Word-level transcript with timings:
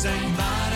zijn 0.00 0.36
waar. 0.36 0.69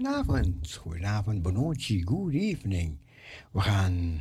Goedenavond. 0.00 0.76
Goedenavond, 0.76 1.42
Bonochi, 1.42 2.02
good 2.04 2.32
evening. 2.34 2.98
We 3.50 3.60
gaan. 3.60 4.20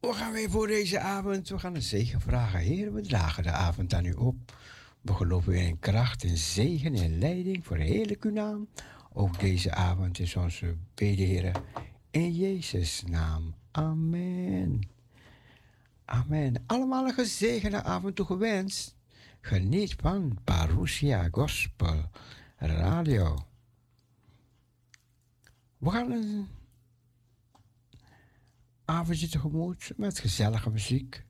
We 0.00 0.12
gaan 0.12 0.32
weer 0.32 0.50
voor 0.50 0.66
deze 0.66 0.98
avond. 0.98 1.48
We 1.48 1.58
gaan 1.58 1.74
een 1.74 1.82
zegen 1.82 2.20
vragen. 2.20 2.60
Heer, 2.60 2.92
we 2.92 3.00
dragen 3.00 3.42
de 3.42 3.50
avond 3.50 3.94
aan 3.94 4.04
u 4.04 4.12
op. 4.12 4.36
We 5.00 5.14
geloven 5.14 5.54
in 5.54 5.78
kracht 5.78 6.24
en 6.24 6.36
zegen 6.36 6.94
en 6.94 7.18
leiding 7.18 7.64
voor 7.64 7.76
heerlijk 7.76 8.24
uw 8.24 8.32
naam. 8.32 8.68
Ook 9.12 9.40
deze 9.40 9.74
avond 9.74 10.18
is 10.18 10.36
onze 10.36 10.76
bede. 10.94 11.52
In 12.10 12.32
Jezus' 12.32 13.02
naam. 13.06 13.54
Amen. 13.70 14.88
Amen. 16.04 16.62
Allemaal 16.66 17.06
een 17.06 17.14
gezegende 17.14 17.82
avond 17.82 18.16
toegewenst. 18.16 18.96
Geniet 19.40 19.94
van 20.00 20.38
Parousia 20.44 21.28
Gospel 21.30 22.10
Radio. 22.70 23.46
We 25.78 25.90
gaan 25.90 26.10
een 26.10 26.48
avondje 28.84 29.28
tegemoet 29.28 29.92
met 29.96 30.18
gezellige 30.18 30.70
muziek. 30.70 31.24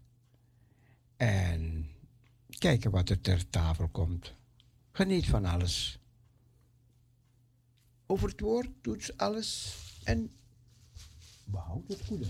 En 1.17 1.91
kijken 2.59 2.91
wat 2.91 3.09
er 3.09 3.21
ter 3.21 3.51
tafel 3.51 3.89
komt. 3.89 4.35
Geniet 4.93 5.27
van 5.27 5.45
alles. 5.45 5.99
Over 8.07 8.29
het 8.29 8.41
woord 8.41 8.69
doet 8.81 9.17
alles 9.17 9.77
en 10.05 10.33
behoud 11.45 11.89
het 11.89 12.05
goede. 12.07 12.27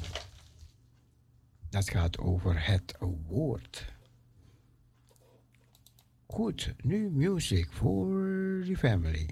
Dat 1.71 1.89
gaat 1.89 2.19
over 2.19 2.67
het 2.67 2.95
woord. 3.27 3.94
Goed, 6.35 6.75
nu 6.83 7.11
music 7.11 7.69
for 7.71 8.07
the 8.67 8.75
family. 8.77 9.29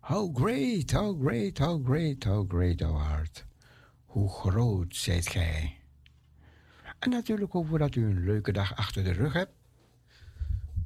How 0.00 0.34
great, 0.34 0.90
how 0.90 1.20
great, 1.20 1.58
how 1.58 1.84
great, 1.84 2.24
how 2.24 2.44
great 2.48 2.78
thou 2.78 2.96
art. 2.96 3.44
Hoe 4.04 4.28
groot 4.28 4.96
zijt 4.96 5.28
gij. 5.28 5.78
En 6.98 7.10
natuurlijk 7.10 7.52
hopen 7.52 7.72
we 7.72 7.78
dat 7.78 7.94
u 7.94 8.04
een 8.04 8.24
leuke 8.24 8.52
dag 8.52 8.76
achter 8.76 9.04
de 9.04 9.12
rug 9.12 9.32
hebt. 9.32 9.54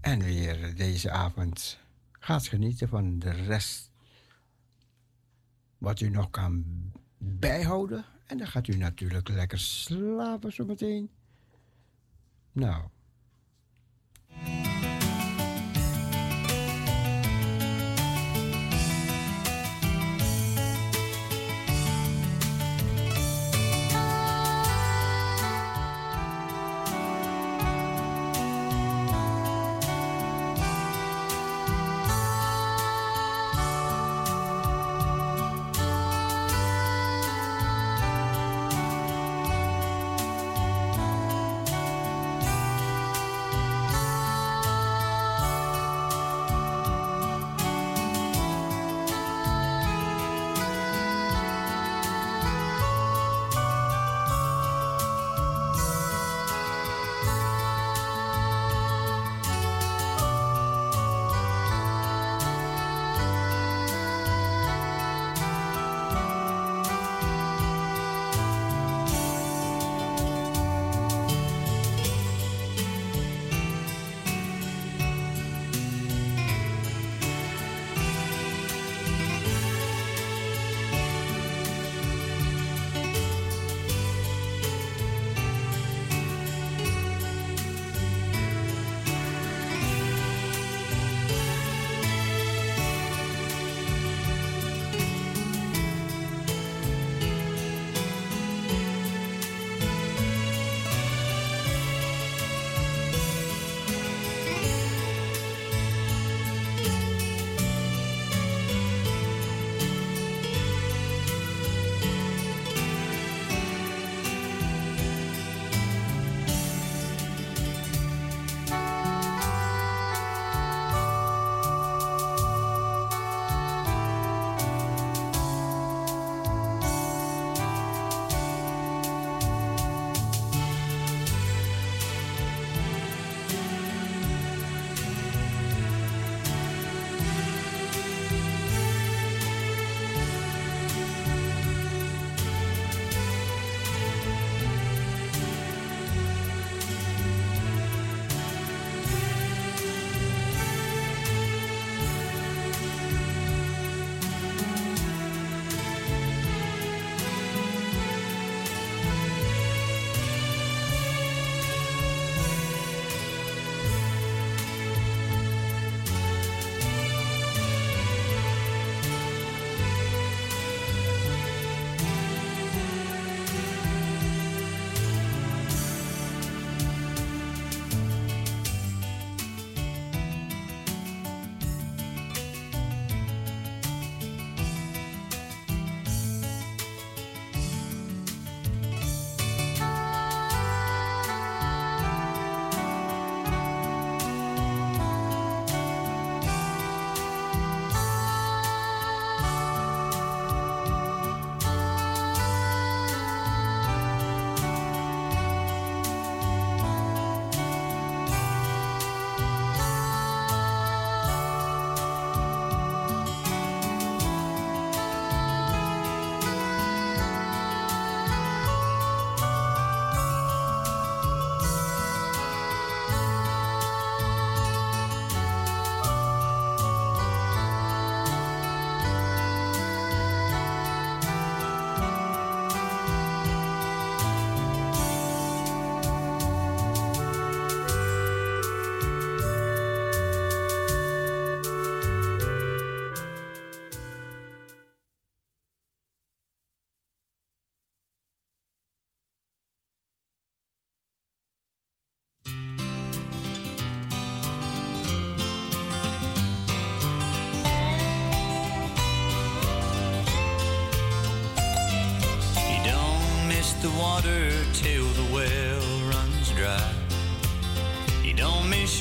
En 0.00 0.18
weer 0.18 0.74
deze 0.76 1.10
avond 1.10 1.78
gaat 2.12 2.46
genieten 2.46 2.88
van 2.88 3.18
de 3.18 3.30
rest 3.30 3.89
wat 5.80 6.00
u 6.00 6.08
nog 6.08 6.30
kan 6.30 6.64
bijhouden. 7.18 8.04
En 8.26 8.38
dan 8.38 8.46
gaat 8.46 8.68
u 8.68 8.76
natuurlijk 8.76 9.28
lekker 9.28 9.58
slapen 9.58 10.52
zometeen. 10.52 11.10
Nou. 12.52 12.88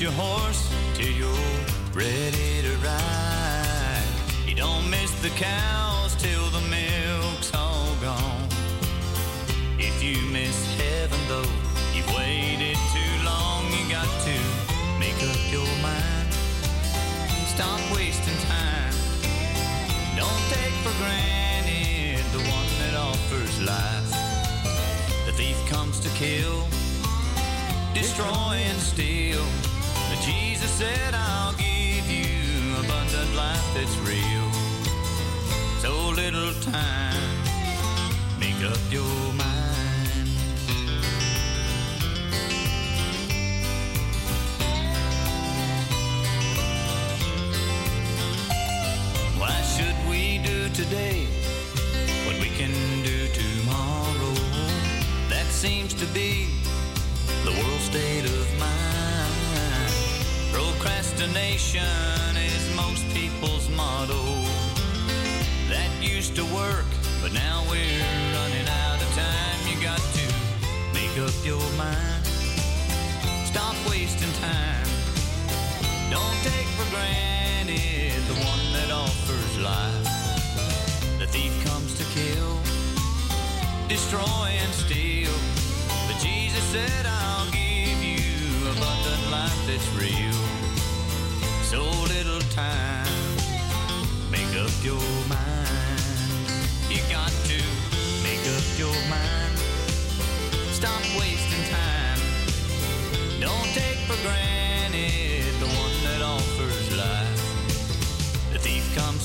Your 0.00 0.12
horse 0.12 0.72
till 0.94 1.10
you're 1.10 1.28
ready 1.92 2.62
to 2.62 2.74
ride. 2.82 4.02
You 4.46 4.54
don't 4.54 4.88
miss 4.88 5.10
the 5.20 5.28
cows 5.30 5.69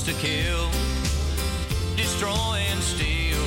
to 0.06 0.12
kill, 0.12 0.70
destroy, 1.96 2.62
and 2.70 2.80
steal. 2.80 3.42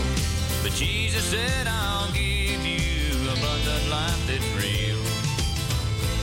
But 0.61 0.73
Jesus 0.73 1.23
said, 1.23 1.67
I'll 1.67 2.11
give 2.11 2.65
you 2.65 3.31
abundant 3.31 3.89
life 3.89 4.27
that's 4.27 4.43
real. 4.59 5.01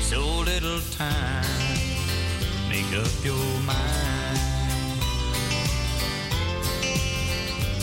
So 0.02 0.20
little 0.40 0.80
time, 0.90 1.42
make 2.68 2.92
up 3.00 3.24
your 3.24 3.46
mind. 3.64 4.38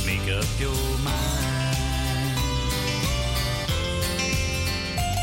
Make 0.05 0.29
up 0.29 0.45
your 0.59 0.99
mind. 1.01 1.77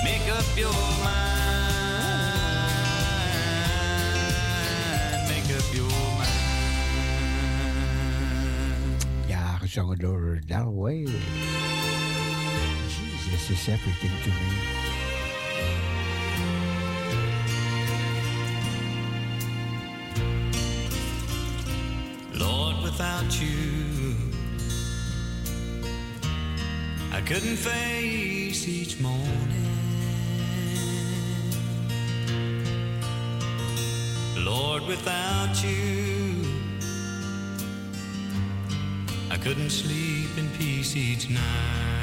Make 0.02 0.28
up 0.36 0.58
your 0.58 0.72
mind. 1.04 1.39
sung 9.70 9.94
that 10.48 10.66
way. 10.66 11.04
Jesus 12.88 13.50
is 13.50 13.68
everything 13.68 14.10
to 14.24 14.30
me. 14.30 14.50
Lord, 22.34 22.82
without 22.82 23.40
you, 23.40 24.16
I 27.12 27.20
couldn't 27.20 27.56
face 27.56 28.66
each 28.66 28.98
morning. 28.98 29.68
Lord, 34.36 34.82
without 34.88 35.62
you. 35.62 36.29
couldn't 39.42 39.70
sleep 39.70 40.36
in 40.36 40.48
peace 40.58 40.94
each 40.96 41.30
night. 41.30 41.99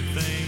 everything 0.00 0.39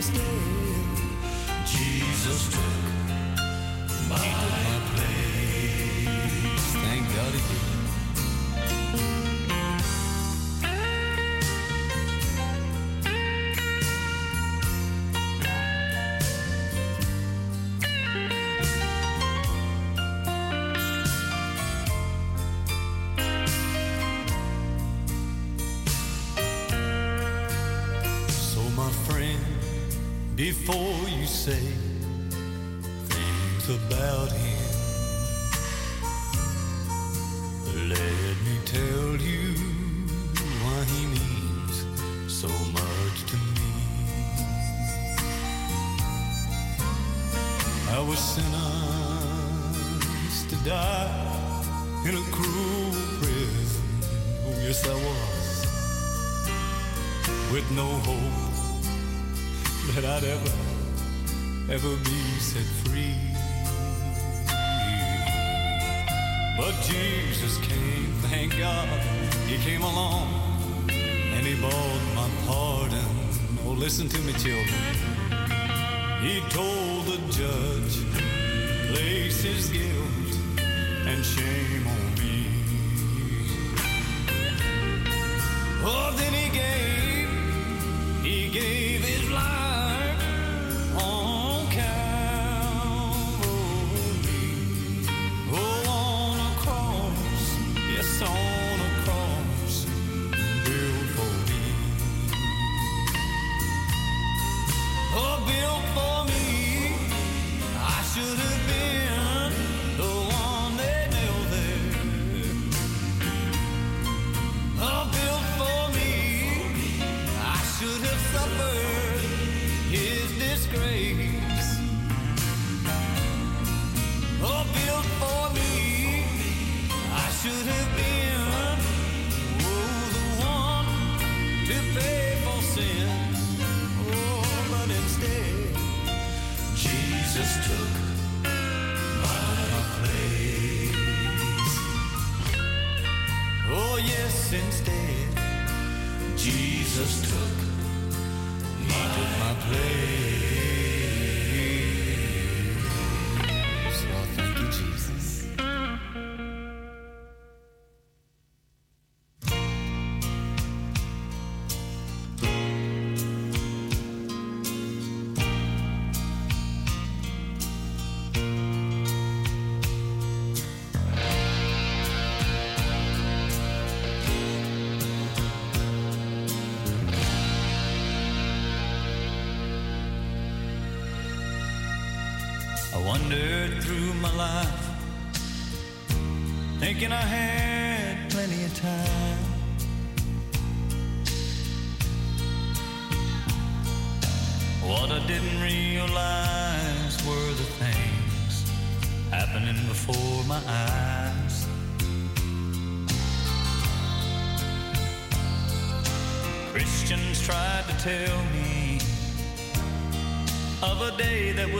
Thank 0.00 0.16
God 7.14 7.34
he 7.34 7.40
did. 7.40 7.69
say 31.50 31.72
things 33.08 33.68
about 33.68 34.30
him. 34.30 34.49
Thank 68.30 68.56
God 68.58 68.88
he 69.48 69.58
came 69.58 69.82
along 69.82 70.28
and 70.88 71.44
he 71.44 71.60
bought 71.60 72.00
my 72.14 72.30
pardon. 72.46 73.04
Oh, 73.66 73.72
listen 73.76 74.08
to 74.08 74.18
me, 74.20 74.32
children. 74.34 74.80
He 76.22 76.40
told 76.48 77.06
the 77.06 77.18
judge, 77.32 78.04
place 78.92 79.42
his 79.42 79.68
guilt 79.70 80.38
and 81.06 81.24
shame 81.24 81.86
on 81.88 82.09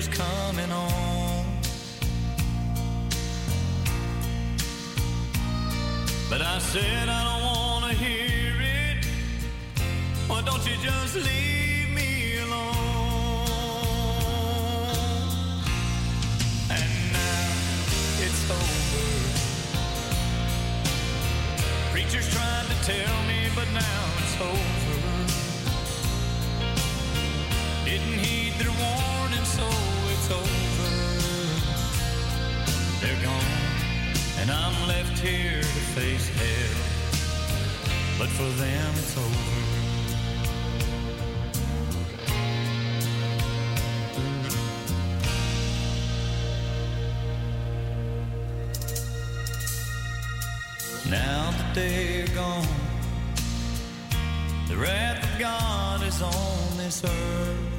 was 0.01 0.09
coming 0.17 0.73
on. 0.73 1.45
But 6.31 6.41
I 6.41 6.59
said 6.59 7.09
I 7.09 7.23
don't 7.29 7.43
want 7.45 7.85
to 7.91 7.99
hear 8.05 8.55
it. 8.79 9.05
Why 10.27 10.41
don't 10.41 10.65
you 10.67 10.77
just 10.83 11.17
leave 11.17 11.91
me 11.99 12.39
alone? 12.45 13.45
And 16.77 16.91
now 17.13 17.45
it's 18.25 18.43
over. 18.59 19.05
Preachers 21.93 22.29
tried 22.35 22.67
to 22.73 22.77
tell 22.91 23.17
me, 23.31 23.51
but 23.55 23.69
now 23.75 24.03
it's 24.23 24.37
over. 24.41 24.97
Didn't 27.85 28.25
so 28.25 28.40
over. 30.31 30.91
They're 33.01 33.23
gone, 33.23 33.45
and 34.41 34.51
I'm 34.51 34.89
left 34.89 35.19
here 35.19 35.61
to 35.61 35.81
face 35.97 36.29
hell. 36.29 37.01
But 38.19 38.29
for 38.29 38.49
them, 38.61 38.93
it's 38.97 39.17
over. 39.17 39.61
Now 51.11 51.51
that 51.51 51.75
they're 51.75 52.29
gone, 52.29 52.67
the 54.69 54.77
wrath 54.77 55.25
of 55.33 55.39
God 55.41 56.03
is 56.03 56.23
on 56.23 56.77
this 56.77 57.03
earth. 57.05 57.70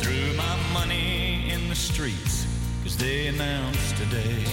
Threw 0.00 0.34
my 0.34 0.56
money 0.72 1.50
in 1.50 1.68
the 1.68 1.74
streets 1.74 2.46
because 2.78 2.96
they 2.96 3.26
announced 3.26 3.96
today 3.96 4.44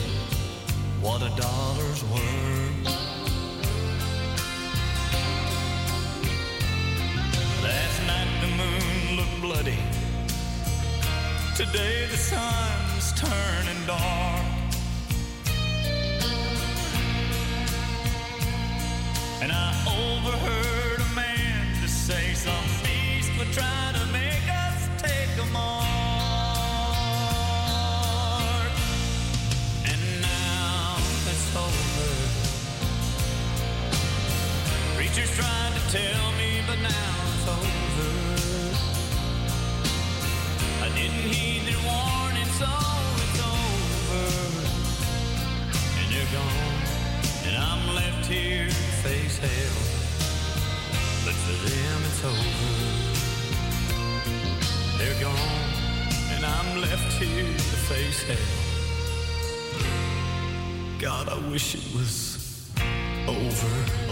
what 1.02 1.22
a 1.22 1.30
dollar's 1.40 2.04
worth. 2.04 2.86
Last 7.64 7.98
night 8.08 8.32
the 8.42 8.52
moon 8.62 9.18
looked 9.18 9.42
bloody. 9.42 9.80
Today 11.56 12.08
the 12.12 12.18
sun's 12.18 13.14
turning 13.14 13.86
dark. 13.86 14.57
God, 61.00 61.30
I 61.30 61.40
wish 61.50 61.76
it 61.76 61.96
was 61.96 62.70
over, 63.26 64.07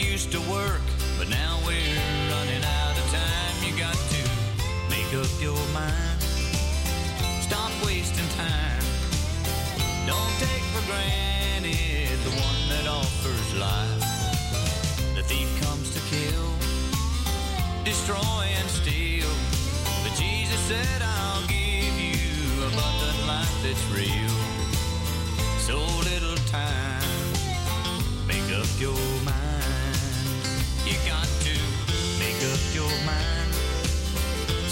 used 0.00 0.32
to 0.32 0.40
work, 0.50 0.80
but 1.18 1.28
now 1.28 1.58
we're 1.66 1.96
running 2.32 2.64
out 2.64 2.96
of 2.96 3.06
time. 3.12 3.54
You 3.64 3.76
got 3.78 3.94
to 3.94 4.22
make 4.88 5.12
up 5.14 5.30
your 5.40 5.60
mind. 5.72 6.20
Stop 7.42 7.70
wasting 7.84 8.28
time. 8.36 8.82
Don't 10.06 10.34
take 10.40 10.64
for 10.72 10.82
granted 10.88 12.16
the 12.24 12.34
one 12.40 12.60
that 12.72 12.86
offers 12.88 13.54
life. 13.58 14.04
The 15.16 15.22
thief 15.22 15.48
comes 15.62 15.92
to 15.94 16.00
kill, 16.08 16.48
destroy, 17.84 18.44
and 18.58 18.68
steal. 18.70 19.28
But 20.02 20.16
Jesus 20.16 20.60
said, 20.70 21.02
I'll 21.02 21.46
give 21.46 21.94
you 22.00 22.64
abundant 22.64 23.26
life 23.26 23.54
that's 23.62 23.84
real. 23.92 24.36
So 25.66 25.76
little 26.08 26.36
time, 26.46 27.04
make 28.26 28.48
up 28.56 28.68
your 28.78 29.19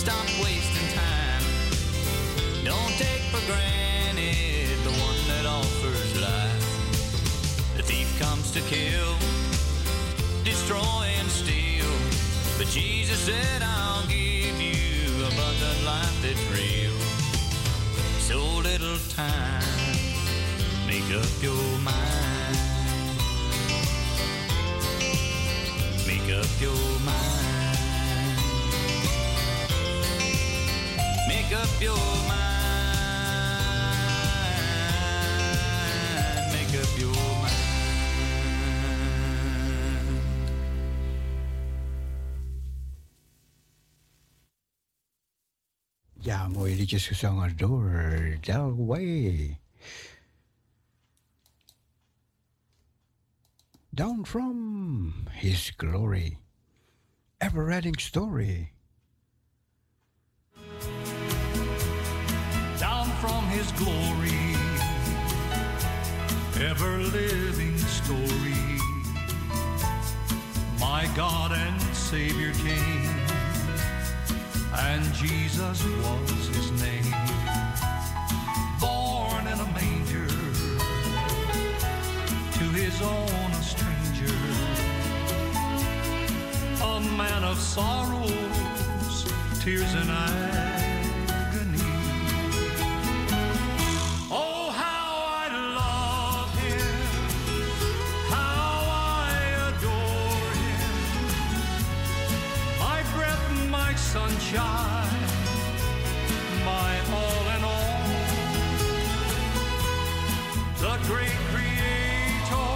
Stop 0.08 0.42
wasting 0.42 0.88
time. 0.96 1.44
Don't 2.64 2.94
take 2.96 3.20
for 3.28 3.44
granted 3.44 4.78
the 4.82 4.92
one 5.04 5.20
that 5.28 5.44
offers 5.44 6.18
life. 6.18 7.76
The 7.76 7.82
thief 7.82 8.18
comes 8.18 8.50
to 8.52 8.62
kill, 8.62 9.18
destroy, 10.44 11.04
and 11.18 11.28
steal. 11.28 11.84
But 12.56 12.68
Jesus 12.68 13.18
said, 13.18 13.60
I'll 13.60 14.06
give 14.06 14.58
you 14.58 15.26
abundant 15.26 15.84
life 15.84 16.22
that's 16.22 16.46
real. 16.56 16.96
so 18.18 18.40
little 18.62 18.96
time. 19.10 19.62
Make 20.86 21.12
up 21.12 21.28
your 21.42 21.78
mind. 21.84 22.56
Make 26.06 26.32
up 26.32 26.48
your 26.62 27.00
mind. 27.04 27.47
Make 31.48 31.60
up 31.60 31.80
your 31.80 31.96
mind. 31.96 32.28
Make 36.52 36.74
up 36.82 36.98
your 36.98 37.14
mind. 37.40 37.52
Ja, 46.20 46.48
mooie 46.48 46.74
liedjes 46.74 47.06
gezongen 47.06 47.56
door 47.56 48.36
Del 48.40 48.74
Way. 48.86 49.58
Down 53.88 54.26
from 54.26 55.12
His 55.30 55.72
glory. 55.76 56.38
Ever-reading 57.38 58.00
story. 58.00 58.77
His 63.50 63.72
glory, 63.72 64.54
ever 66.68 66.98
living 66.98 67.76
story. 67.78 68.78
My 70.78 71.08
God 71.16 71.52
and 71.52 71.80
Savior 71.94 72.52
came, 72.52 73.16
and 74.74 75.02
Jesus 75.14 75.84
was 75.84 76.48
his 76.48 76.70
name. 76.82 77.14
Born 78.80 79.46
in 79.46 79.58
a 79.58 79.68
manger, 79.72 80.28
to 82.58 82.64
his 82.76 83.00
own 83.00 83.50
a 83.50 83.62
stranger, 83.62 84.36
a 86.84 87.00
man 87.16 87.44
of 87.44 87.58
sorrows, 87.58 89.32
tears 89.62 89.94
and 89.94 90.10
agony. 90.10 90.77
Sunshine, 104.48 105.28
my 106.64 107.00
all 107.12 107.48
in 107.56 107.64
all. 107.64 108.02
The 110.78 110.96
great 111.06 111.38
creator 111.50 112.70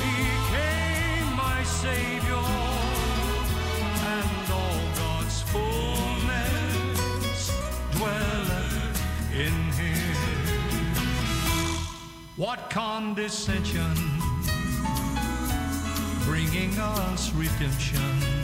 became 0.00 1.28
my 1.36 1.62
savior, 1.64 2.46
and 4.14 4.52
all 4.52 4.80
God's 4.96 5.42
fullness 5.42 6.60
dwelleth 7.92 8.98
in 9.34 9.56
him. 9.72 10.16
What 12.36 12.70
condescension, 12.70 13.94
bringing 16.24 16.78
us 16.78 17.32
redemption, 17.34 18.35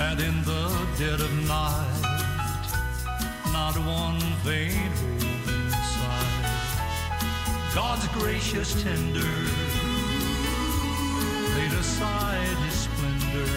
that 0.00 0.18
in 0.18 0.42
the 0.44 0.66
dead 0.98 1.20
of 1.20 1.30
night, 1.46 2.00
not 3.52 3.76
one 3.84 4.18
vein 4.48 4.90
hope 4.96 5.46
inside. 5.46 6.46
God's 7.74 8.08
gracious 8.18 8.82
tender 8.82 9.34
laid 11.54 11.72
aside 11.84 12.56
his 12.64 12.78
splendor, 12.86 13.52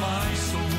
my 0.00 0.26
soul. 0.34 0.69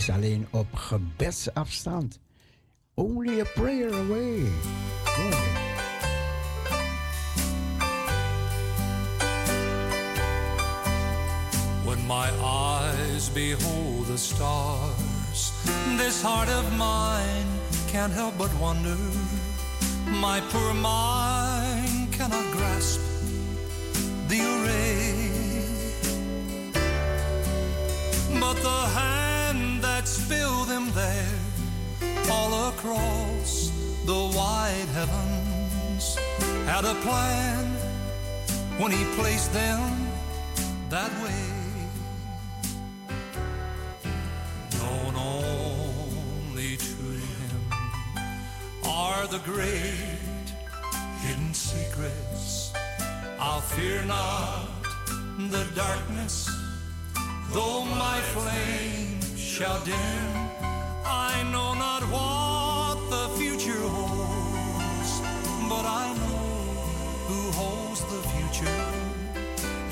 Is 0.00 0.10
alleen 0.10 0.46
op 0.50 0.66
gebedsafstand. 0.74 2.18
Only 2.94 3.40
a 3.40 3.44
prayer 3.44 3.92
away. 3.92 4.42
When 11.84 12.06
my 12.06 12.30
eyes 12.42 13.28
behold 13.28 14.06
the 14.06 14.16
stars, 14.18 15.52
this 15.96 16.22
heart 16.22 16.48
of 16.48 16.76
mine 16.76 17.46
can't 17.92 18.12
help 18.12 18.38
but 18.38 18.50
wonder. 18.58 18.96
My 20.06 20.40
poor 20.50 20.74
mind 20.74 21.29
had 36.82 36.96
a 36.96 37.00
plan 37.00 37.64
when 38.78 38.90
he 38.90 39.04
placed 39.14 39.52
them 39.52 39.80
that 40.88 41.10
way. 41.22 41.44
Known 44.78 45.14
only 45.14 46.78
to 46.78 47.02
him 47.26 47.60
are 48.82 49.26
the 49.26 49.40
great 49.40 50.48
hidden 51.20 51.52
secrets. 51.52 52.72
I'll 53.38 53.60
fear 53.60 54.02
not 54.04 54.68
the 55.50 55.66
darkness, 55.74 56.48
though 57.50 57.84
my 57.84 58.20
flame 58.32 59.20
shall 59.36 59.84
dim. 59.84 60.49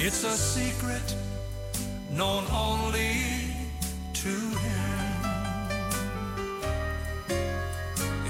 It's 0.08 0.24
a 0.24 0.38
secret 0.38 1.14
known 2.10 2.44
only 2.50 3.12
to 4.14 4.34
him. 4.64 5.24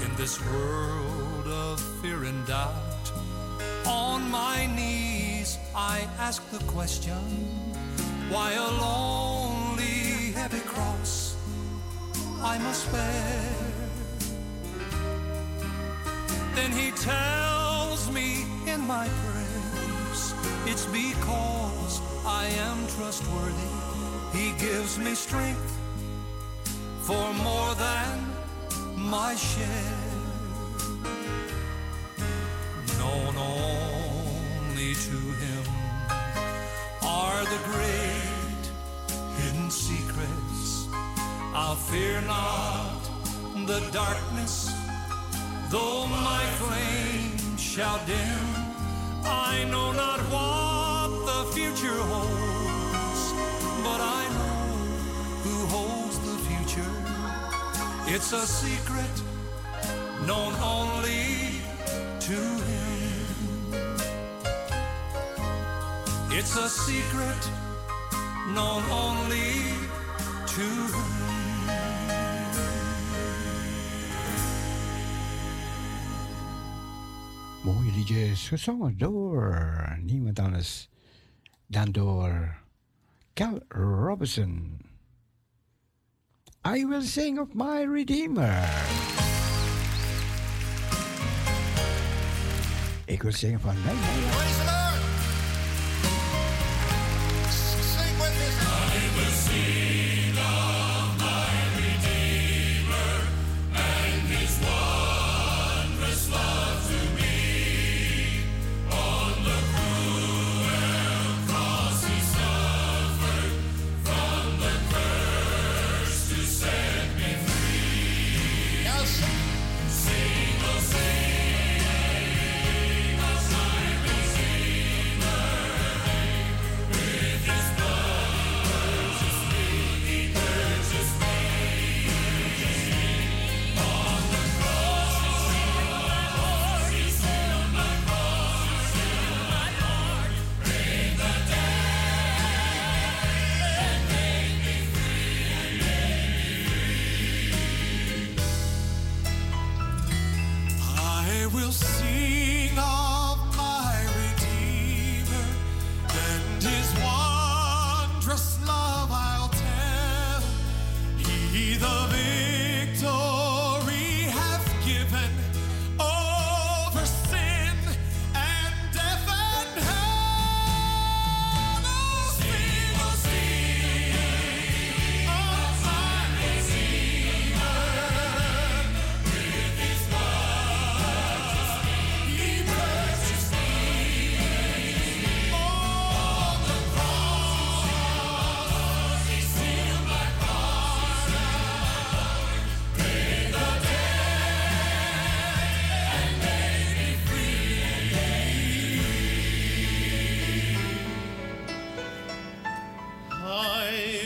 In 0.03 0.13
this 0.17 0.45
world 0.51 1.47
of 1.47 1.79
fear 2.01 2.25
and 2.25 2.45
doubt, 2.45 3.05
on 3.87 4.29
my 4.29 4.65
knees 4.75 5.57
I 5.73 6.05
ask 6.19 6.43
the 6.51 6.61
question 6.65 7.23
why 8.27 8.51
a 8.51 8.69
lonely, 8.85 10.33
heavy 10.33 10.59
cross 10.73 11.37
I 12.41 12.57
must 12.57 12.91
bear. 12.91 13.55
Then 16.55 16.73
he 16.73 16.91
tells 16.91 18.11
me 18.11 18.43
in 18.67 18.81
my 18.81 19.07
prayers 19.23 20.33
it's 20.65 20.85
because 20.85 21.68
I 22.31 22.45
am 22.69 22.77
trustworthy. 22.95 23.73
He 24.37 24.51
gives 24.59 24.99
me 24.99 25.15
strength 25.15 25.71
for 27.01 27.33
more 27.33 27.73
than 27.73 28.15
my 28.95 29.33
share. 29.35 30.05
Known 32.99 33.33
only 33.35 34.93
to 35.07 35.19
him 35.43 35.65
are 37.01 37.41
the 37.53 37.61
great 37.71 38.65
hidden 39.37 39.71
secrets. 39.71 40.87
I'll 41.61 41.81
fear 41.91 42.21
not 42.21 43.01
the 43.65 43.81
darkness, 43.91 44.71
though 45.71 46.05
my 46.07 46.43
flame 46.61 47.57
shall 47.57 47.99
dim. 48.05 48.45
I 49.25 49.65
know 49.71 49.91
not 49.91 50.19
the 50.29 50.88
future 51.53 51.99
holds, 52.11 53.23
but 53.83 54.01
I 54.01 54.21
know 54.35 54.59
who 55.43 55.55
holds 55.67 56.17
the 56.19 56.37
future. 56.47 56.93
It's 58.07 58.31
a 58.33 58.45
secret 58.45 59.15
known 60.25 60.53
only 60.61 61.61
to 62.19 62.39
him. 62.67 62.99
It's 66.31 66.55
a 66.55 66.69
secret 66.69 67.43
known 68.53 68.83
only 68.91 69.51
to 70.55 70.61
him. 70.61 71.29
Mooie 77.63 77.91
liedjes 77.91 78.47
gezongen 78.47 78.97
door 78.97 79.97
niemand 80.05 80.39
anders 80.39 80.89
dan 81.69 81.91
door 81.91 82.57
Cal 83.33 83.59
Robinson. 83.69 84.81
I 86.65 86.85
will 86.85 87.01
sing 87.01 87.39
of 87.39 87.53
my 87.53 87.85
Redeemer. 87.85 88.67
Ik 93.05 93.21
wil 93.21 93.31
zingen 93.31 93.59
van 93.59 93.75
mijn 93.83 93.97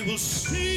I 0.03 0.05
will 0.05 0.72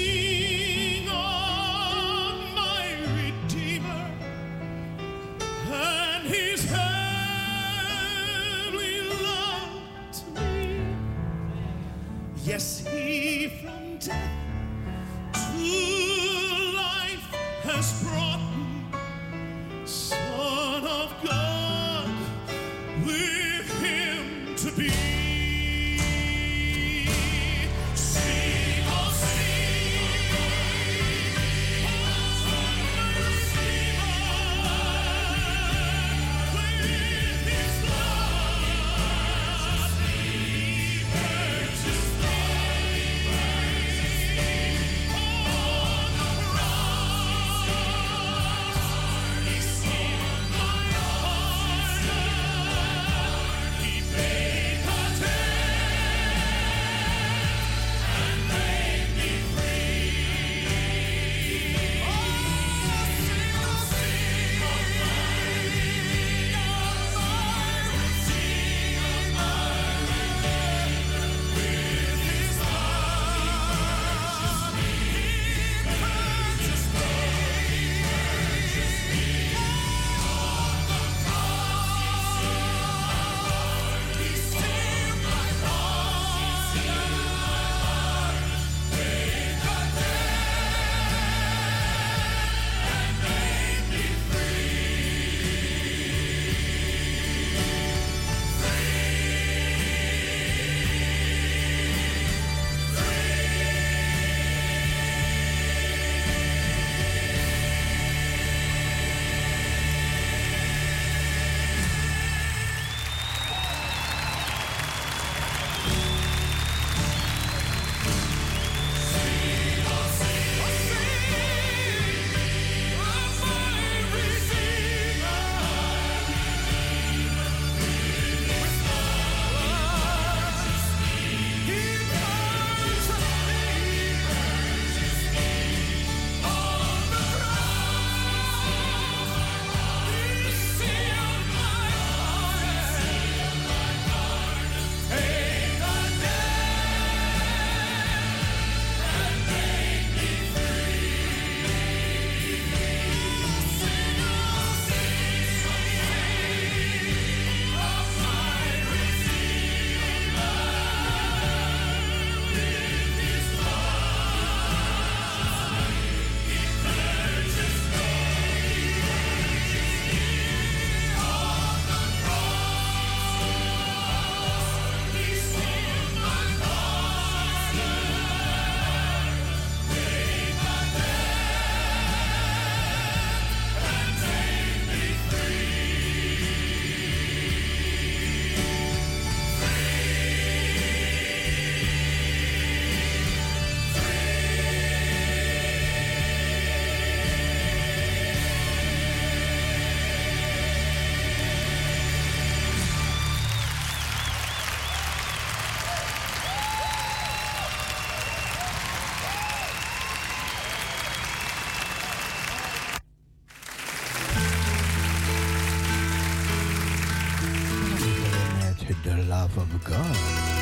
love 219.36 219.58
of 219.58 219.84
God. 219.84 220.55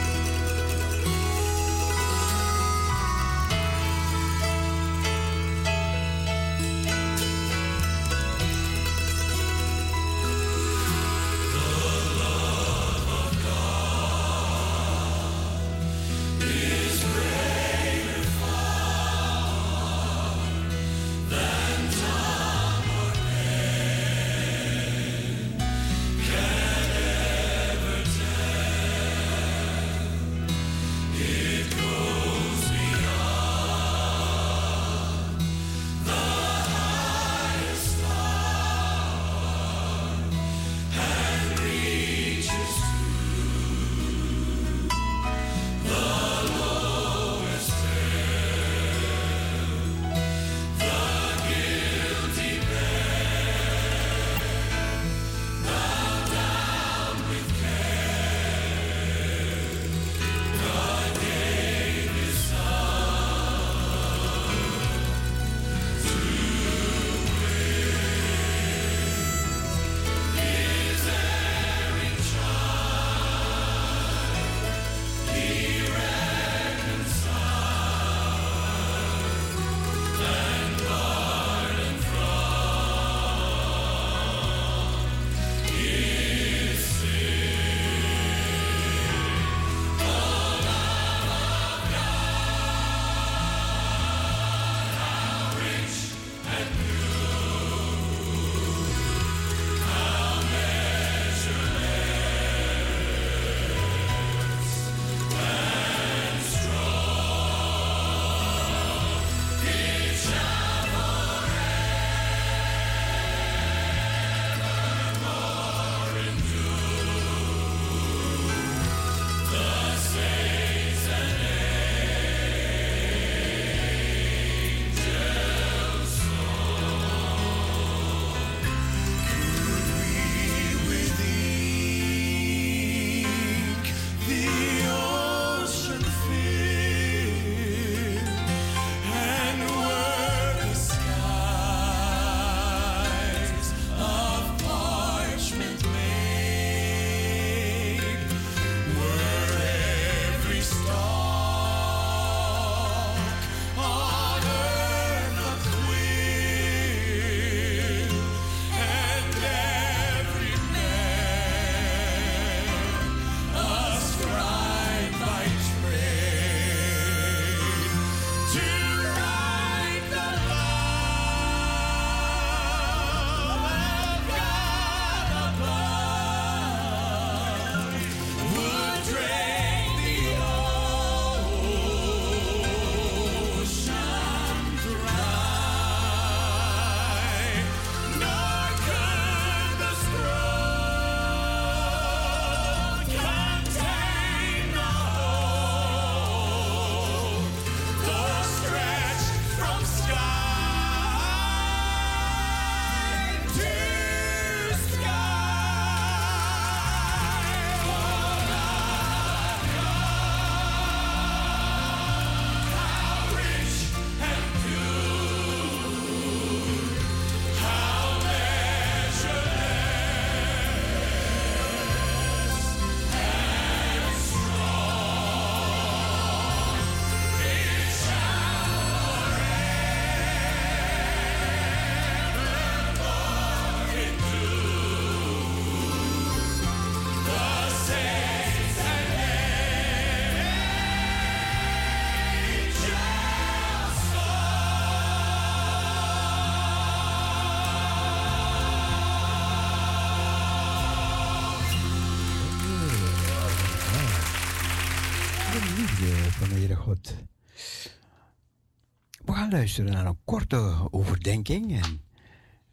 Luisteren 259.50 259.92
naar 259.92 260.06
een 260.06 260.18
korte 260.24 260.88
overdenking 260.90 261.82
en 261.82 262.00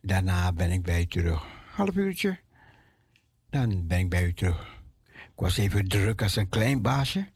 daarna 0.02 0.54
ben 0.54 0.72
ik 0.72 0.82
bij 0.82 1.02
u 1.02 1.06
terug. 1.06 1.46
Half 1.72 1.96
uurtje. 1.96 2.40
Dan 3.50 3.88
ben 3.88 4.00
ik 4.00 4.10
bij 4.10 4.26
u 4.26 4.34
terug. 4.34 4.80
Ik 5.14 5.48
was 5.48 5.58
even 5.58 5.88
druk 5.88 6.22
als 6.22 6.36
een 6.36 6.50
klein 6.50 6.82
baasje. 6.82 7.28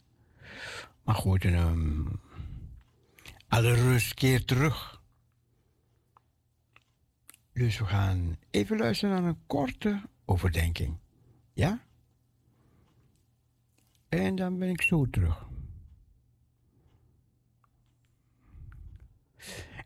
Maar 1.03 1.15
goed, 1.15 1.43
um, 1.43 2.19
alle 3.47 3.73
rust 3.73 4.13
keer 4.13 4.45
terug. 4.45 5.01
Dus 7.53 7.79
we 7.79 7.85
gaan 7.85 8.37
even 8.51 8.77
luisteren 8.77 9.15
naar 9.15 9.29
een 9.29 9.45
korte 9.47 10.01
overdenking. 10.25 10.97
Ja? 11.53 11.85
En 14.09 14.35
dan 14.35 14.59
ben 14.59 14.69
ik 14.69 14.81
zo 14.81 15.09
terug. 15.09 15.45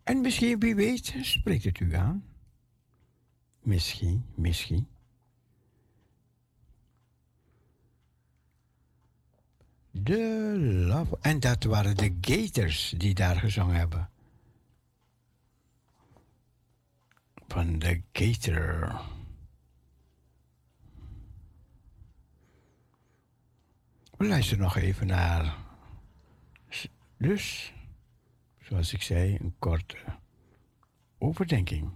En 0.09 0.21
misschien, 0.21 0.59
wie 0.59 0.75
weet, 0.75 1.13
spreekt 1.21 1.63
het 1.63 1.79
u 1.79 1.95
aan. 1.95 2.23
Misschien, 3.61 4.25
misschien. 4.35 4.87
De 9.91 10.55
love. 10.87 11.17
En 11.21 11.39
dat 11.39 11.63
waren 11.63 11.97
de 11.97 12.17
Gators 12.21 12.93
die 12.97 13.13
daar 13.13 13.35
gezongen 13.35 13.75
hebben. 13.75 14.09
Van 17.47 17.79
de 17.79 18.01
Gator. 18.11 19.01
We 24.17 24.27
luisteren 24.27 24.63
nog 24.63 24.75
even 24.75 25.07
naar. 25.07 25.57
Dus, 27.17 27.73
zoals 28.69 28.93
ik 28.93 29.01
zei, 29.01 29.37
een 29.39 29.55
korte 29.59 29.97
overdenking. 31.17 31.89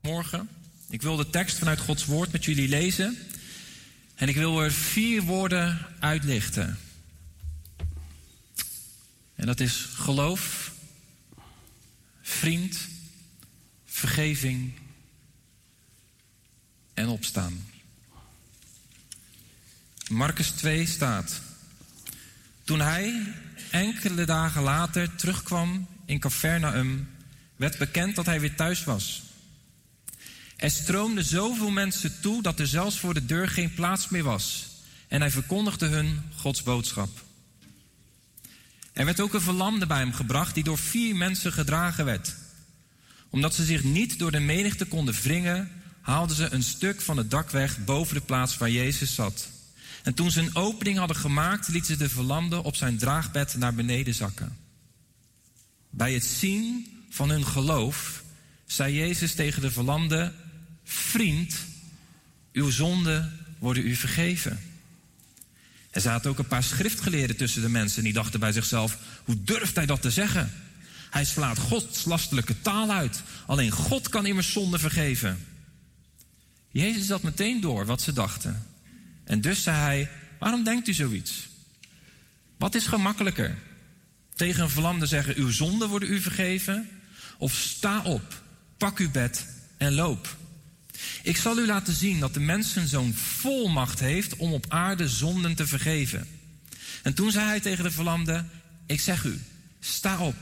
Morgen. 0.00 0.48
Ik 0.88 1.02
wil 1.02 1.16
de 1.16 1.30
tekst 1.30 1.58
vanuit 1.58 1.80
Gods 1.80 2.04
woord 2.04 2.32
met 2.32 2.44
jullie 2.44 2.68
lezen. 2.68 3.16
En 4.14 4.28
ik 4.28 4.34
wil 4.34 4.60
er 4.60 4.72
vier 4.72 5.22
woorden 5.22 5.86
uitlichten. 6.00 6.78
En 9.34 9.46
dat 9.46 9.60
is 9.60 9.74
geloof, 9.76 10.72
vriend, 12.20 12.88
vergeving 13.84 14.81
en 16.94 17.08
opstaan. 17.08 17.66
Marcus 20.08 20.50
2 20.50 20.86
staat. 20.86 21.40
Toen 22.64 22.80
hij 22.80 23.34
enkele 23.70 24.24
dagen 24.24 24.62
later 24.62 25.14
terugkwam 25.14 25.86
in 26.04 26.18
Capernaum, 26.18 27.08
werd 27.56 27.78
bekend 27.78 28.16
dat 28.16 28.26
hij 28.26 28.40
weer 28.40 28.54
thuis 28.54 28.84
was. 28.84 29.22
Er 30.56 30.70
stroomden 30.70 31.24
zoveel 31.24 31.70
mensen 31.70 32.20
toe 32.20 32.42
dat 32.42 32.60
er 32.60 32.66
zelfs 32.66 32.98
voor 32.98 33.14
de 33.14 33.26
deur 33.26 33.48
geen 33.48 33.74
plaats 33.74 34.08
meer 34.08 34.22
was. 34.22 34.66
En 35.08 35.20
hij 35.20 35.30
verkondigde 35.30 35.86
hun 35.86 36.22
Gods 36.36 36.62
boodschap. 36.62 37.24
Er 38.92 39.04
werd 39.04 39.20
ook 39.20 39.34
een 39.34 39.40
verlamde 39.40 39.86
bij 39.86 39.98
hem 39.98 40.12
gebracht 40.12 40.54
die 40.54 40.64
door 40.64 40.78
vier 40.78 41.16
mensen 41.16 41.52
gedragen 41.52 42.04
werd. 42.04 42.34
Omdat 43.30 43.54
ze 43.54 43.64
zich 43.64 43.82
niet 43.82 44.18
door 44.18 44.30
de 44.30 44.40
menigte 44.40 44.84
konden 44.84 45.14
wringen, 45.14 45.81
haalden 46.02 46.36
ze 46.36 46.48
een 46.50 46.62
stuk 46.62 47.00
van 47.00 47.16
het 47.16 47.30
dak 47.30 47.50
weg 47.50 47.84
boven 47.84 48.14
de 48.14 48.20
plaats 48.20 48.56
waar 48.56 48.70
Jezus 48.70 49.14
zat. 49.14 49.48
En 50.02 50.14
toen 50.14 50.30
ze 50.30 50.40
een 50.40 50.54
opening 50.54 50.98
hadden 50.98 51.16
gemaakt, 51.16 51.68
lieten 51.68 51.92
ze 51.92 52.02
de 52.02 52.08
verlamde 52.08 52.62
op 52.62 52.76
zijn 52.76 52.98
draagbed 52.98 53.56
naar 53.56 53.74
beneden 53.74 54.14
zakken. 54.14 54.56
Bij 55.90 56.12
het 56.12 56.24
zien 56.24 56.86
van 57.10 57.30
hun 57.30 57.46
geloof 57.46 58.22
zei 58.66 58.94
Jezus 58.94 59.34
tegen 59.34 59.62
de 59.62 59.70
verlamde: 59.70 60.32
Vriend, 60.84 61.54
uw 62.52 62.70
zonden 62.70 63.38
worden 63.58 63.86
u 63.86 63.94
vergeven. 63.94 64.60
Er 65.90 66.00
zaten 66.00 66.30
ook 66.30 66.38
een 66.38 66.46
paar 66.46 66.62
schriftgeleerden 66.62 67.36
tussen 67.36 67.62
de 67.62 67.68
mensen 67.68 68.02
die 68.02 68.12
dachten 68.12 68.40
bij 68.40 68.52
zichzelf: 68.52 68.98
hoe 69.24 69.42
durft 69.44 69.76
hij 69.76 69.86
dat 69.86 70.02
te 70.02 70.10
zeggen? 70.10 70.52
Hij 71.10 71.24
slaat 71.24 71.58
Gods 71.58 72.04
lastelijke 72.04 72.60
taal 72.60 72.90
uit. 72.90 73.22
Alleen 73.46 73.70
God 73.70 74.08
kan 74.08 74.26
immers 74.26 74.52
zonde 74.52 74.78
vergeven. 74.78 75.46
Jezus 76.72 77.08
had 77.08 77.22
meteen 77.22 77.60
door 77.60 77.86
wat 77.86 78.02
ze 78.02 78.12
dachten. 78.12 78.66
En 79.24 79.40
dus 79.40 79.62
zei 79.62 79.76
hij: 79.76 80.10
Waarom 80.38 80.64
denkt 80.64 80.88
u 80.88 80.92
zoiets? 80.92 81.48
Wat 82.56 82.74
is 82.74 82.86
gemakkelijker? 82.86 83.58
Tegen 84.34 84.62
een 84.62 84.70
verlamde 84.70 85.06
zeggen: 85.06 85.36
Uw 85.36 85.50
zonden 85.50 85.88
worden 85.88 86.10
u 86.10 86.20
vergeven? 86.20 86.88
Of 87.38 87.54
sta 87.54 88.02
op, 88.02 88.42
pak 88.76 88.98
uw 88.98 89.10
bed 89.10 89.46
en 89.76 89.94
loop. 89.94 90.36
Ik 91.22 91.36
zal 91.36 91.58
u 91.58 91.66
laten 91.66 91.94
zien 91.94 92.20
dat 92.20 92.34
de 92.34 92.40
mensenzoon 92.40 93.12
volmacht 93.14 94.00
heeft 94.00 94.36
om 94.36 94.52
op 94.52 94.66
aarde 94.68 95.08
zonden 95.08 95.54
te 95.54 95.66
vergeven. 95.66 96.28
En 97.02 97.14
toen 97.14 97.30
zei 97.30 97.46
hij 97.46 97.60
tegen 97.60 97.84
de 97.84 97.90
verlamde: 97.90 98.44
Ik 98.86 99.00
zeg 99.00 99.24
u, 99.24 99.42
sta 99.80 100.18
op, 100.18 100.36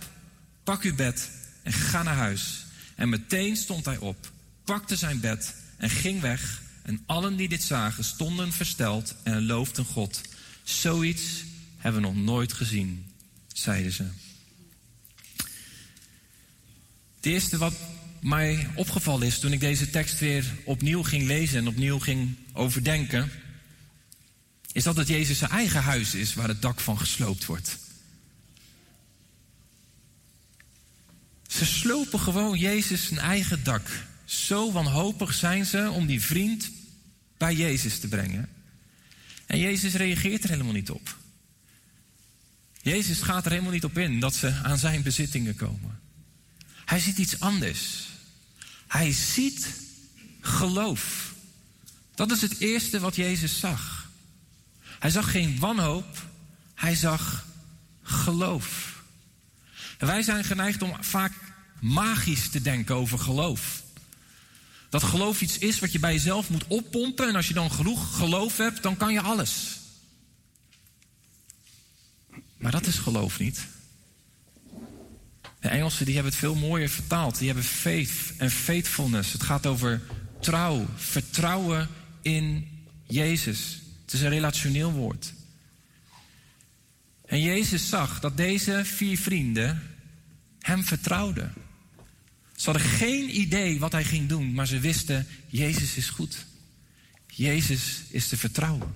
pak 0.65 0.83
uw 0.83 0.95
bed 0.95 1.31
en 1.63 1.73
ga 1.73 2.03
naar 2.03 2.17
huis. 2.17 2.65
En 2.95 3.09
meteen 3.09 3.57
stond 3.57 3.85
hij 3.85 3.97
op, 3.97 4.31
pakte 4.65 4.97
zijn 4.97 5.21
bed 5.21 5.55
en 5.81 5.91
ging 5.91 6.21
weg. 6.21 6.63
En 6.83 7.03
allen 7.07 7.37
die 7.37 7.49
dit 7.49 7.63
zagen 7.63 8.05
stonden 8.05 8.53
versteld 8.53 9.15
en 9.23 9.47
loofden 9.47 9.85
God. 9.85 10.21
Zoiets 10.63 11.45
hebben 11.77 12.01
we 12.01 12.07
nog 12.07 12.17
nooit 12.17 12.53
gezien, 12.53 13.07
zeiden 13.53 13.93
ze. 13.93 14.05
Het 17.17 17.27
eerste 17.27 17.59
wat 17.59 17.75
mij 18.21 18.69
opgevallen 18.75 19.27
is 19.27 19.39
toen 19.39 19.53
ik 19.53 19.61
deze 19.61 19.91
tekst 19.91 20.19
weer 20.19 20.45
opnieuw 20.65 21.03
ging 21.03 21.27
lezen 21.27 21.59
en 21.59 21.69
opnieuw 21.69 21.99
ging 21.99 22.37
overdenken, 22.53 23.31
is 24.73 24.85
dat 24.85 24.97
het 24.97 25.09
Jezus 25.09 25.39
zijn 25.39 25.51
eigen 25.51 25.83
huis 25.83 26.15
is 26.15 26.35
waar 26.35 26.49
het 26.49 26.63
dak 26.63 26.81
van 26.81 26.99
gesloopt 26.99 27.47
wordt. 27.47 27.79
Ze 31.47 31.67
slopen 31.67 32.21
gewoon 32.21 32.59
Jezus 32.59 33.07
zijn 33.07 33.21
eigen 33.21 33.65
dak. 33.65 34.09
Zo 34.31 34.73
wanhopig 34.73 35.35
zijn 35.35 35.67
ze 35.67 35.91
om 35.91 36.07
die 36.07 36.23
vriend 36.23 36.71
bij 37.37 37.55
Jezus 37.55 37.99
te 37.99 38.09
brengen. 38.09 38.49
En 39.47 39.59
Jezus 39.59 39.95
reageert 39.95 40.43
er 40.43 40.51
helemaal 40.51 40.73
niet 40.73 40.91
op. 40.91 41.17
Jezus 42.83 43.21
gaat 43.21 43.45
er 43.45 43.51
helemaal 43.51 43.73
niet 43.73 43.85
op 43.85 43.99
in 43.99 44.21
dat 44.21 44.35
ze 44.35 44.61
aan 44.63 44.79
zijn 44.79 45.03
bezittingen 45.03 45.57
komen. 45.57 46.01
Hij 46.85 47.01
ziet 47.01 47.19
iets 47.19 47.41
anders. 47.41 48.09
Hij 48.87 49.13
ziet 49.13 49.69
geloof. 50.41 51.35
Dat 52.15 52.31
is 52.31 52.41
het 52.41 52.59
eerste 52.59 53.01
wat 53.01 53.17
Jezus 53.17 53.59
zag. 53.59 54.11
Hij 54.99 55.11
zag 55.11 55.31
geen 55.31 55.59
wanhoop, 55.59 56.27
hij 56.75 56.95
zag 56.95 57.47
geloof. 58.03 58.99
Wij 59.99 60.23
zijn 60.23 60.45
geneigd 60.45 60.83
om 60.83 60.97
vaak 61.01 61.33
magisch 61.81 62.49
te 62.49 62.63
denken 62.63 62.95
over 62.95 63.19
geloof. 63.19 63.89
Dat 64.91 65.03
geloof 65.03 65.41
iets 65.41 65.59
is 65.59 65.79
wat 65.79 65.93
je 65.93 65.99
bij 65.99 66.13
jezelf 66.13 66.51
moet 66.51 66.67
oppompen 66.67 67.29
en 67.29 67.37
als 67.37 67.49
je 67.49 67.55
dan 67.55 67.73
genoeg 67.73 68.17
geloof 68.17 68.57
hebt, 68.57 68.83
dan 68.83 68.97
kan 68.97 69.13
je 69.13 69.21
alles. 69.21 69.79
Maar 72.57 72.73
dat 72.73 72.87
is 72.87 72.99
geloof 72.99 73.39
niet. 73.39 73.67
De 75.61 75.69
Engelsen 75.69 76.05
die 76.05 76.15
hebben 76.15 76.33
het 76.33 76.41
veel 76.41 76.55
mooier 76.55 76.89
vertaald. 76.89 77.39
Die 77.39 77.47
hebben 77.47 77.65
faith 77.65 78.33
en 78.37 78.51
faithfulness. 78.51 79.33
Het 79.33 79.43
gaat 79.43 79.67
over 79.67 80.03
trouw, 80.41 80.87
vertrouwen 80.97 81.89
in 82.23 82.69
Jezus. 83.07 83.83
Het 84.05 84.13
is 84.13 84.21
een 84.21 84.29
relationeel 84.29 84.93
woord. 84.93 85.33
En 87.27 87.41
Jezus 87.41 87.89
zag 87.89 88.21
dat 88.21 88.37
deze 88.37 88.85
vier 88.85 89.19
vrienden 89.19 89.83
hem 90.59 90.85
vertrouwden. 90.85 91.55
Ze 92.61 92.71
hadden 92.71 92.89
geen 92.89 93.41
idee 93.41 93.79
wat 93.79 93.93
hij 93.93 94.05
ging 94.05 94.29
doen, 94.29 94.53
maar 94.53 94.67
ze 94.67 94.79
wisten, 94.79 95.27
Jezus 95.47 95.97
is 95.97 96.09
goed. 96.09 96.47
Jezus 97.27 98.03
is 98.09 98.29
te 98.29 98.37
vertrouwen. 98.37 98.95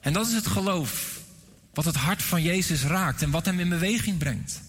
En 0.00 0.12
dat 0.12 0.26
is 0.26 0.32
het 0.32 0.46
geloof 0.46 1.20
wat 1.72 1.84
het 1.84 1.94
hart 1.94 2.22
van 2.22 2.42
Jezus 2.42 2.82
raakt 2.82 3.22
en 3.22 3.30
wat 3.30 3.44
hem 3.44 3.60
in 3.60 3.68
beweging 3.68 4.18
brengt. 4.18 4.60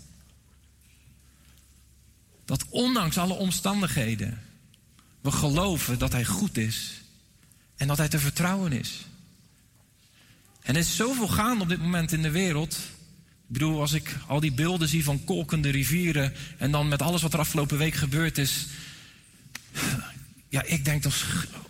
Dat 2.46 2.66
ondanks 2.70 3.18
alle 3.18 3.34
omstandigheden 3.34 4.42
we 5.22 5.32
geloven 5.32 6.00
dat 6.00 6.12
Hij 6.12 6.26
goed 6.26 6.58
is 6.58 7.02
en 7.76 7.88
dat 7.88 7.98
Hij 7.98 8.10
te 8.10 8.20
vertrouwen 8.20 8.72
is. 8.72 9.06
En 10.62 10.74
er 10.74 10.82
is 10.82 10.96
zoveel 10.96 11.28
gaande 11.28 11.64
op 11.64 11.70
dit 11.70 11.82
moment 11.82 12.12
in 12.12 12.22
de 12.22 12.32
wereld 12.32 12.78
Ik 13.48 13.54
bedoel, 13.54 13.80
als 13.82 13.94
ik 13.94 14.18
al 14.28 14.40
die 14.40 14.52
beelden 14.52 14.88
zie 14.88 15.04
van 15.04 15.24
kolkende 15.24 15.70
rivieren 15.70 16.34
en 16.58 16.72
dan 16.72 16.88
met 16.88 17.02
alles 17.02 17.22
wat 17.22 17.34
er 17.34 17.40
afgelopen 17.40 17.78
week 17.78 17.94
gebeurd 17.94 18.38
is. 18.38 18.68
Ja, 20.50 20.64
ik 20.64 20.86
denk 20.86 21.04
dan, 21.04 21.12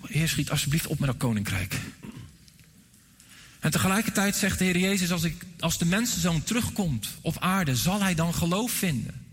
Heer, 0.08 0.28
schiet 0.28 0.52
alsjeblieft 0.52 0.88
op 0.88 1.00
met 1.00 1.10
dat 1.10 1.18
koninkrijk. 1.18 1.80
En 3.60 3.72
tegelijkertijd 3.72 4.36
zegt 4.36 4.60
de 4.60 4.66
Heer 4.66 4.78
Jezus, 4.78 5.12
als, 5.12 5.24
ik, 5.24 5.46
als 5.60 5.78
de 5.78 5.86
mensenzoon 5.86 6.44
terugkomt 6.44 7.08
op 7.22 7.40
aarde, 7.40 7.76
zal 7.76 8.02
hij 8.02 8.16
dan 8.16 8.34
geloof 8.34 8.72
vinden. 8.72 9.26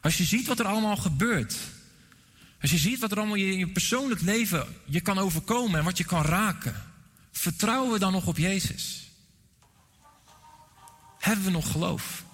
Als 0.00 0.16
je 0.16 0.24
ziet 0.24 0.46
wat 0.46 0.58
er 0.58 0.66
allemaal 0.66 0.96
gebeurt. 0.96 1.56
Als 2.60 2.70
je 2.70 2.78
ziet 2.78 2.98
wat 2.98 3.10
er 3.10 3.18
allemaal 3.18 3.36
in 3.36 3.58
je 3.58 3.68
persoonlijk 3.68 4.20
leven 4.20 4.66
je 4.84 5.00
kan 5.00 5.18
overkomen 5.18 5.78
en 5.78 5.84
wat 5.84 5.98
je 5.98 6.04
kan 6.04 6.22
raken. 6.22 6.74
Vertrouwen 7.32 7.92
we 7.92 7.98
dan 7.98 8.12
nog 8.12 8.26
op 8.26 8.36
Jezus? 8.36 9.09
Hebben 11.20 11.44
we 11.44 11.50
nog 11.50 11.70
geloof? 11.70 12.24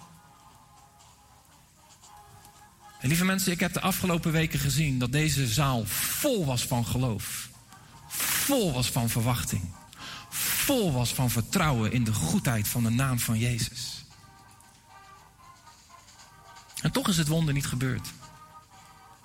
En 2.99 3.07
lieve 3.07 3.25
mensen, 3.25 3.51
ik 3.51 3.59
heb 3.59 3.73
de 3.73 3.81
afgelopen 3.81 4.31
weken 4.31 4.59
gezien 4.59 4.99
dat 4.99 5.11
deze 5.11 5.47
zaal 5.47 5.85
vol 5.85 6.45
was 6.45 6.65
van 6.65 6.85
geloof. 6.85 7.49
Vol 8.07 8.73
was 8.73 8.89
van 8.89 9.09
verwachting. 9.09 9.61
Vol 10.29 10.91
was 10.91 11.13
van 11.13 11.29
vertrouwen 11.29 11.91
in 11.91 12.03
de 12.03 12.13
goedheid 12.13 12.67
van 12.67 12.83
de 12.83 12.89
naam 12.89 13.19
van 13.19 13.37
Jezus. 13.37 14.05
En 16.81 16.91
toch 16.91 17.07
is 17.07 17.17
het 17.17 17.27
wonder 17.27 17.53
niet 17.53 17.67
gebeurd. 17.67 18.07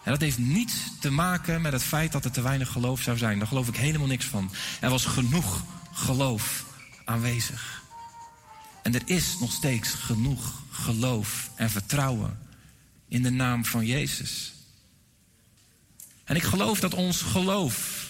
En 0.05 0.11
dat 0.11 0.21
heeft 0.21 0.39
niets 0.39 0.75
te 1.01 1.11
maken 1.11 1.61
met 1.61 1.73
het 1.73 1.83
feit 1.83 2.13
dat 2.13 2.25
er 2.25 2.31
te 2.31 2.43
weinig 2.43 2.69
geloof 2.69 3.01
zou 3.01 3.19
zijn. 3.19 3.39
Daar 3.39 3.49
geloof 3.49 3.69
ik 3.69 3.77
helemaal 3.77 4.07
niks 4.07 4.25
van. 4.25 4.51
Er 4.81 4.91
was 4.91 5.05
genoeg 5.05 5.63
geloof 5.93 6.65
aanwezig. 7.05 7.82
En 8.83 8.95
er 8.95 9.03
is 9.05 9.39
nog 9.41 9.53
steeds 9.53 9.89
genoeg 9.89 10.63
geloof 10.71 11.51
en 11.57 11.71
vertrouwen 11.71 12.39
in 13.09 13.23
de 13.23 13.31
naam 13.31 13.65
van 13.65 13.87
Jezus. 13.87 14.53
En 16.25 16.37
ik 16.37 16.43
geloof 16.43 16.81
dat 16.81 16.95
ons 16.95 17.23
geloof, 17.23 18.09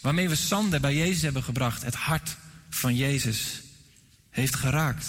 waarmee 0.00 0.28
we 0.28 0.34
Sander 0.34 0.80
bij 0.80 0.96
Jezus 0.96 1.22
hebben 1.22 1.42
gebracht, 1.42 1.82
het 1.82 1.94
hart 1.94 2.36
van 2.70 2.96
Jezus 2.96 3.62
heeft 4.30 4.54
geraakt. 4.54 5.06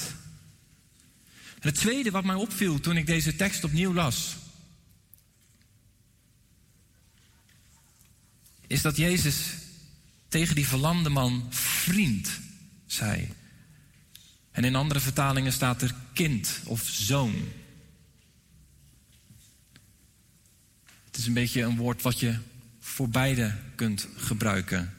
En 1.60 1.70
het 1.70 1.76
tweede 1.76 2.12
wat 2.12 2.24
mij 2.24 2.36
opviel 2.36 2.80
toen 2.80 2.98
ik 2.98 3.06
deze 3.06 3.36
tekst 3.36 3.64
opnieuw 3.64 3.94
las, 3.94 4.36
is 8.68 8.82
dat 8.82 8.98
Jezus 8.98 9.38
tegen 10.28 10.56
die 10.56 10.68
verlamde 10.68 11.10
man 11.10 11.48
vriend 11.50 12.30
zei. 12.86 13.34
En 14.54 14.64
in 14.64 14.76
andere 14.76 15.00
vertalingen 15.00 15.54
staat 15.54 15.82
er 15.82 15.96
kind 16.14 16.60
of 16.66 16.82
zoon. 16.88 17.36
Het 21.06 21.18
is 21.18 21.26
een 21.26 21.34
beetje 21.34 21.62
een 21.62 21.78
woord 21.78 22.02
wat 22.02 22.20
je 22.20 22.38
voor 22.80 23.10
beide 23.10 23.56
kunt 23.76 24.08
gebruiken. 24.16 24.94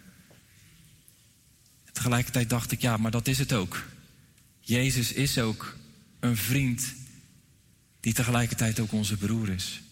Tegelijkertijd 1.93 2.51
dacht 2.51 2.73
ik, 2.73 2.81
ja, 2.81 2.97
maar 2.97 3.11
dat 3.11 3.27
is 3.27 3.39
het 3.39 3.53
ook. 3.53 3.83
Jezus 4.61 5.13
is 5.13 5.39
ook 5.39 5.77
een 6.21 6.37
vriend 6.37 6.95
die 8.01 8.13
tegelijkertijd 8.13 8.81
ook 8.81 8.93
onze 8.93 9.17
broer 9.17 9.49
is. 9.49 9.83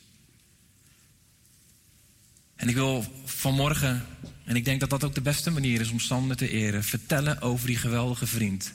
En 2.54 2.68
ik 2.68 2.74
wil 2.74 3.22
vanmorgen, 3.24 4.06
en 4.44 4.56
ik 4.56 4.64
denk 4.64 4.80
dat 4.80 4.90
dat 4.90 5.04
ook 5.04 5.14
de 5.14 5.20
beste 5.20 5.50
manier 5.50 5.80
is 5.80 5.90
om 5.90 6.00
Sander 6.00 6.36
te 6.36 6.48
eren, 6.48 6.84
vertellen 6.84 7.40
over 7.40 7.66
die 7.66 7.76
geweldige 7.76 8.26
vriend, 8.26 8.72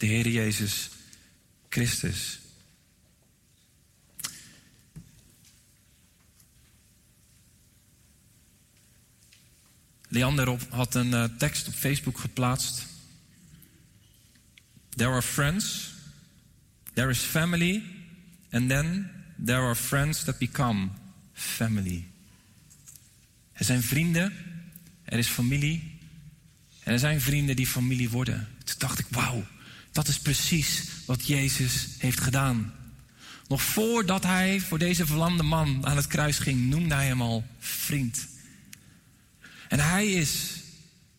de 0.00 0.06
Heer 0.06 0.28
Jezus 0.28 0.90
Christus. 1.68 2.38
Leander 10.08 10.58
had 10.68 10.94
een 10.94 11.12
uh, 11.12 11.24
tekst 11.24 11.66
op 11.68 11.74
Facebook 11.74 12.18
geplaatst. 12.18 12.86
There 14.88 15.10
are 15.10 15.22
friends, 15.22 15.92
there 16.92 17.10
is 17.10 17.18
family, 17.18 17.82
and 18.50 18.68
then 18.68 19.10
there 19.44 19.60
are 19.60 19.74
friends 19.74 20.24
that 20.24 20.38
become 20.38 20.88
family. 21.32 22.06
Er 23.52 23.64
zijn 23.64 23.82
vrienden, 23.82 24.32
er 25.04 25.18
is 25.18 25.28
familie, 25.28 25.98
en 26.82 26.92
er 26.92 26.98
zijn 26.98 27.20
vrienden 27.20 27.56
die 27.56 27.66
familie 27.66 28.10
worden. 28.10 28.48
Toen 28.64 28.78
dacht 28.78 28.98
ik, 28.98 29.06
wauw, 29.08 29.46
dat 29.92 30.08
is 30.08 30.18
precies 30.18 30.82
wat 31.06 31.26
Jezus 31.26 31.86
heeft 31.98 32.20
gedaan. 32.20 32.74
Nog 33.48 33.62
voordat 33.62 34.22
hij 34.22 34.60
voor 34.60 34.78
deze 34.78 35.06
verlamde 35.06 35.42
man 35.42 35.86
aan 35.86 35.96
het 35.96 36.06
kruis 36.06 36.38
ging, 36.38 36.68
noemde 36.68 36.94
hij 36.94 37.06
hem 37.06 37.22
al 37.22 37.44
vriend. 37.58 38.28
En 39.68 39.80
hij 39.80 40.12
is 40.12 40.60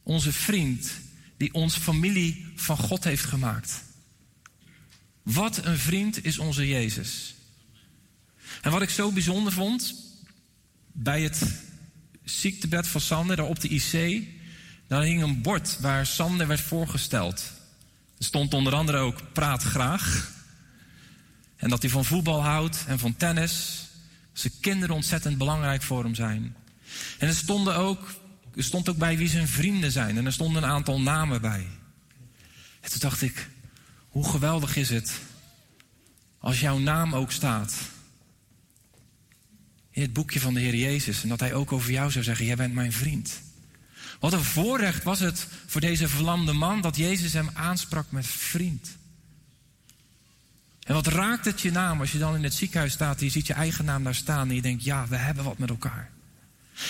onze 0.03 0.34
vriend 0.34 0.91
die 1.38 1.53
ons 1.53 1.76
familie 1.76 2.51
van 2.55 2.78
God 2.78 3.03
heeft 3.03 3.26
gemaakt. 3.26 3.84
Wat 5.24 5.65
een 5.65 5.78
vriend 5.78 6.26
is 6.26 6.38
onze 6.38 6.67
Jezus. 6.67 7.36
En 8.61 8.72
wat 8.72 8.82
ik 8.82 8.89
zo 8.89 9.11
bijzonder 9.11 9.53
vond 9.53 9.95
bij 10.91 11.22
het 11.22 11.41
ziektebed 12.24 12.88
van 12.88 13.01
Sander, 13.01 13.36
daar 13.36 13.45
op 13.45 13.59
de 13.59 13.67
IC, 13.67 14.24
daar 14.88 15.03
hing 15.03 15.22
een 15.22 15.41
bord 15.41 15.80
waar 15.80 16.05
Sander 16.05 16.47
werd 16.47 16.61
voorgesteld. 16.61 17.51
Er 18.22 18.28
stond 18.28 18.53
onder 18.53 18.74
andere 18.74 18.97
ook 18.97 19.34
praat 19.34 19.63
graag. 19.63 20.32
En 21.55 21.69
dat 21.69 21.82
hij 21.82 21.91
van 21.91 22.05
voetbal 22.05 22.43
houdt 22.43 22.84
en 22.88 22.99
van 22.99 23.15
tennis. 23.15 23.86
Zijn 24.34 24.53
kinderen 24.59 24.95
ontzettend 24.95 25.38
belangrijk 25.38 25.82
voor 25.82 26.03
hem 26.03 26.15
zijn. 26.15 26.55
En 27.17 27.28
er 27.28 27.36
stonden 27.36 27.76
ook 27.76 28.19
er 28.55 28.63
stond 28.63 28.89
ook 28.89 28.97
bij 28.97 29.17
wie 29.17 29.28
zijn 29.28 29.47
vrienden 29.47 29.91
zijn. 29.91 30.17
En 30.17 30.26
er 30.26 30.34
stonden 30.34 30.63
een 30.63 30.69
aantal 30.69 31.01
namen 31.01 31.41
bij. 31.41 31.67
En 32.80 32.89
toen 32.89 32.99
dacht 32.99 33.22
ik, 33.22 33.49
hoe 34.09 34.30
geweldig 34.30 34.76
is 34.76 34.89
het 34.89 35.19
als 36.39 36.59
jouw 36.59 36.78
naam 36.78 37.15
ook 37.15 37.32
staat 37.32 37.74
in 39.91 40.01
het 40.01 40.13
boekje 40.13 40.39
van 40.39 40.53
de 40.53 40.59
Heer 40.59 40.76
Jezus. 40.76 41.24
En 41.24 41.30
dat 41.30 41.39
hij 41.39 41.53
ook 41.53 41.72
over 41.72 41.91
jou 41.91 42.11
zou 42.11 42.24
zeggen, 42.24 42.45
jij 42.45 42.55
bent 42.55 42.74
mijn 42.74 42.91
vriend. 42.91 43.41
Wat 44.22 44.34
een 44.34 44.43
voorrecht 44.43 45.03
was 45.03 45.19
het 45.19 45.47
voor 45.65 45.82
deze 45.82 46.07
verlamde 46.07 46.53
man 46.53 46.82
dat 46.82 46.95
Jezus 46.95 47.34
hem 47.34 47.49
aansprak 47.53 48.11
met 48.11 48.28
vriend. 48.28 48.97
En 50.84 50.93
wat 50.93 51.07
raakt 51.07 51.45
het 51.45 51.61
je 51.61 51.72
naam 51.72 51.99
als 51.99 52.11
je 52.11 52.17
dan 52.17 52.36
in 52.36 52.43
het 52.43 52.53
ziekenhuis 52.53 52.93
staat 52.93 53.19
en 53.19 53.26
je 53.26 53.32
ziet 53.32 53.47
je 53.47 53.53
eigen 53.53 53.86
naam 53.86 54.03
daar 54.03 54.15
staan 54.15 54.49
en 54.49 54.55
je 54.55 54.61
denkt, 54.61 54.84
ja, 54.84 55.07
we 55.07 55.15
hebben 55.15 55.43
wat 55.43 55.57
met 55.57 55.69
elkaar. 55.69 56.11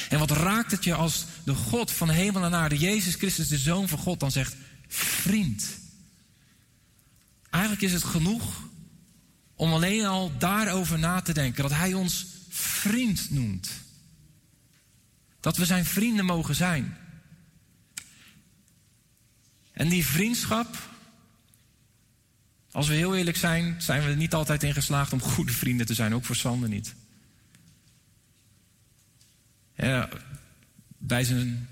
En 0.09 0.19
wat 0.19 0.31
raakt 0.31 0.71
het 0.71 0.83
je 0.83 0.93
als 0.93 1.25
de 1.43 1.55
God 1.55 1.91
van 1.91 2.09
hemel 2.09 2.43
en 2.43 2.53
aarde, 2.53 2.77
Jezus 2.77 3.15
Christus, 3.15 3.47
de 3.47 3.57
Zoon 3.57 3.87
van 3.87 3.99
God, 3.99 4.19
dan 4.19 4.31
zegt, 4.31 4.55
vriend. 4.87 5.67
Eigenlijk 7.49 7.83
is 7.83 7.93
het 7.93 8.03
genoeg 8.03 8.63
om 9.55 9.73
alleen 9.73 10.05
al 10.05 10.31
daarover 10.37 10.99
na 10.99 11.21
te 11.21 11.33
denken, 11.33 11.63
dat 11.63 11.73
Hij 11.73 11.93
ons 11.93 12.25
vriend 12.49 13.29
noemt. 13.29 13.69
Dat 15.39 15.57
we 15.57 15.65
zijn 15.65 15.85
vrienden 15.85 16.25
mogen 16.25 16.55
zijn. 16.55 16.97
En 19.81 19.89
die 19.89 20.05
vriendschap, 20.05 20.77
als 22.71 22.87
we 22.87 22.93
heel 22.93 23.15
eerlijk 23.15 23.37
zijn, 23.37 23.81
zijn 23.81 24.01
we 24.01 24.09
er 24.09 24.15
niet 24.15 24.33
altijd 24.33 24.63
in 24.63 24.73
geslaagd 24.73 25.13
om 25.13 25.21
goede 25.21 25.51
vrienden 25.51 25.85
te 25.85 25.93
zijn, 25.93 26.13
ook 26.13 26.25
voor 26.25 26.35
Sander 26.35 26.69
niet. 26.69 26.93
Ja, 29.75 30.09
bij 30.97 31.23
zijn 31.23 31.69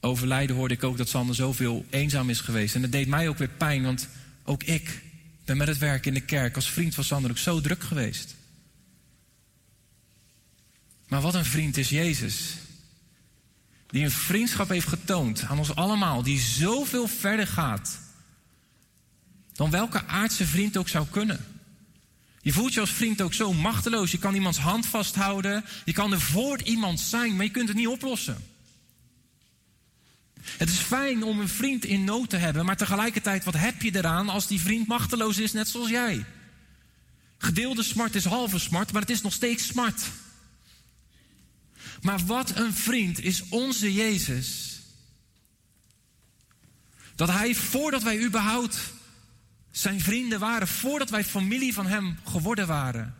overlijden 0.00 0.56
hoorde 0.56 0.74
ik 0.74 0.84
ook 0.84 0.96
dat 0.96 1.08
Sander 1.08 1.34
zoveel 1.34 1.84
eenzaam 1.90 2.30
is 2.30 2.40
geweest. 2.40 2.74
En 2.74 2.80
dat 2.82 2.92
deed 2.92 3.08
mij 3.08 3.28
ook 3.28 3.38
weer 3.38 3.48
pijn, 3.48 3.82
want 3.82 4.08
ook 4.44 4.62
ik 4.62 5.02
ben 5.44 5.56
met 5.56 5.68
het 5.68 5.78
werk 5.78 6.06
in 6.06 6.14
de 6.14 6.20
kerk 6.20 6.54
als 6.54 6.70
vriend 6.70 6.94
van 6.94 7.04
Sander 7.04 7.30
ook 7.30 7.38
zo 7.38 7.60
druk 7.60 7.82
geweest. 7.82 8.34
Maar 11.08 11.20
wat 11.20 11.34
een 11.34 11.44
vriend 11.44 11.76
is 11.76 11.88
Jezus. 11.88 12.54
Die 13.86 14.04
een 14.04 14.10
vriendschap 14.10 14.68
heeft 14.68 14.88
getoond 14.88 15.42
aan 15.42 15.58
ons 15.58 15.74
allemaal, 15.74 16.22
die 16.22 16.40
zoveel 16.40 17.08
verder 17.08 17.46
gaat 17.46 18.04
dan 19.56 19.70
welke 19.70 20.06
aardse 20.06 20.46
vriend 20.46 20.76
ook 20.76 20.88
zou 20.88 21.06
kunnen. 21.10 21.44
Je 22.40 22.52
voelt 22.52 22.74
je 22.74 22.80
als 22.80 22.92
vriend 22.92 23.20
ook 23.20 23.34
zo 23.34 23.52
machteloos. 23.52 24.10
Je 24.10 24.18
kan 24.18 24.34
iemands 24.34 24.58
hand 24.58 24.86
vasthouden. 24.86 25.64
Je 25.84 25.92
kan 25.92 26.12
er 26.12 26.20
voor 26.20 26.62
iemand 26.62 27.00
zijn, 27.00 27.36
maar 27.36 27.44
je 27.44 27.50
kunt 27.50 27.68
het 27.68 27.76
niet 27.76 27.86
oplossen. 27.86 28.44
Het 30.42 30.68
is 30.68 30.78
fijn 30.78 31.22
om 31.22 31.40
een 31.40 31.48
vriend 31.48 31.84
in 31.84 32.04
nood 32.04 32.30
te 32.30 32.36
hebben, 32.36 32.64
maar 32.64 32.76
tegelijkertijd, 32.76 33.44
wat 33.44 33.54
heb 33.54 33.82
je 33.82 33.96
eraan 33.96 34.28
als 34.28 34.46
die 34.46 34.60
vriend 34.60 34.86
machteloos 34.86 35.38
is, 35.38 35.52
net 35.52 35.68
zoals 35.68 35.88
jij? 35.88 36.24
Gedeelde 37.38 37.82
smart 37.82 38.14
is 38.14 38.24
halve 38.24 38.58
smart, 38.58 38.92
maar 38.92 39.00
het 39.00 39.10
is 39.10 39.22
nog 39.22 39.32
steeds 39.32 39.66
smart. 39.66 40.02
Maar 42.00 42.20
wat 42.26 42.56
een 42.56 42.74
vriend 42.74 43.20
is 43.20 43.42
onze 43.48 43.92
Jezus. 43.92 44.80
Dat 47.14 47.28
hij, 47.28 47.54
voordat 47.54 48.02
wij 48.02 48.22
überhaupt 48.24 48.76
zijn 49.76 50.00
vrienden 50.00 50.38
waren 50.38 50.68
voordat 50.68 51.10
wij 51.10 51.24
familie 51.24 51.74
van 51.74 51.86
hem 51.86 52.18
geworden 52.24 52.66
waren. 52.66 53.14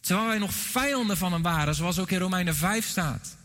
Terwijl 0.00 0.26
wij 0.28 0.38
nog 0.38 0.52
vijanden 0.52 1.16
van 1.16 1.32
hem 1.32 1.42
waren, 1.42 1.74
zoals 1.74 1.98
ook 1.98 2.10
in 2.10 2.18
Romeinen 2.18 2.56
5 2.56 2.86
staat. 2.86 3.36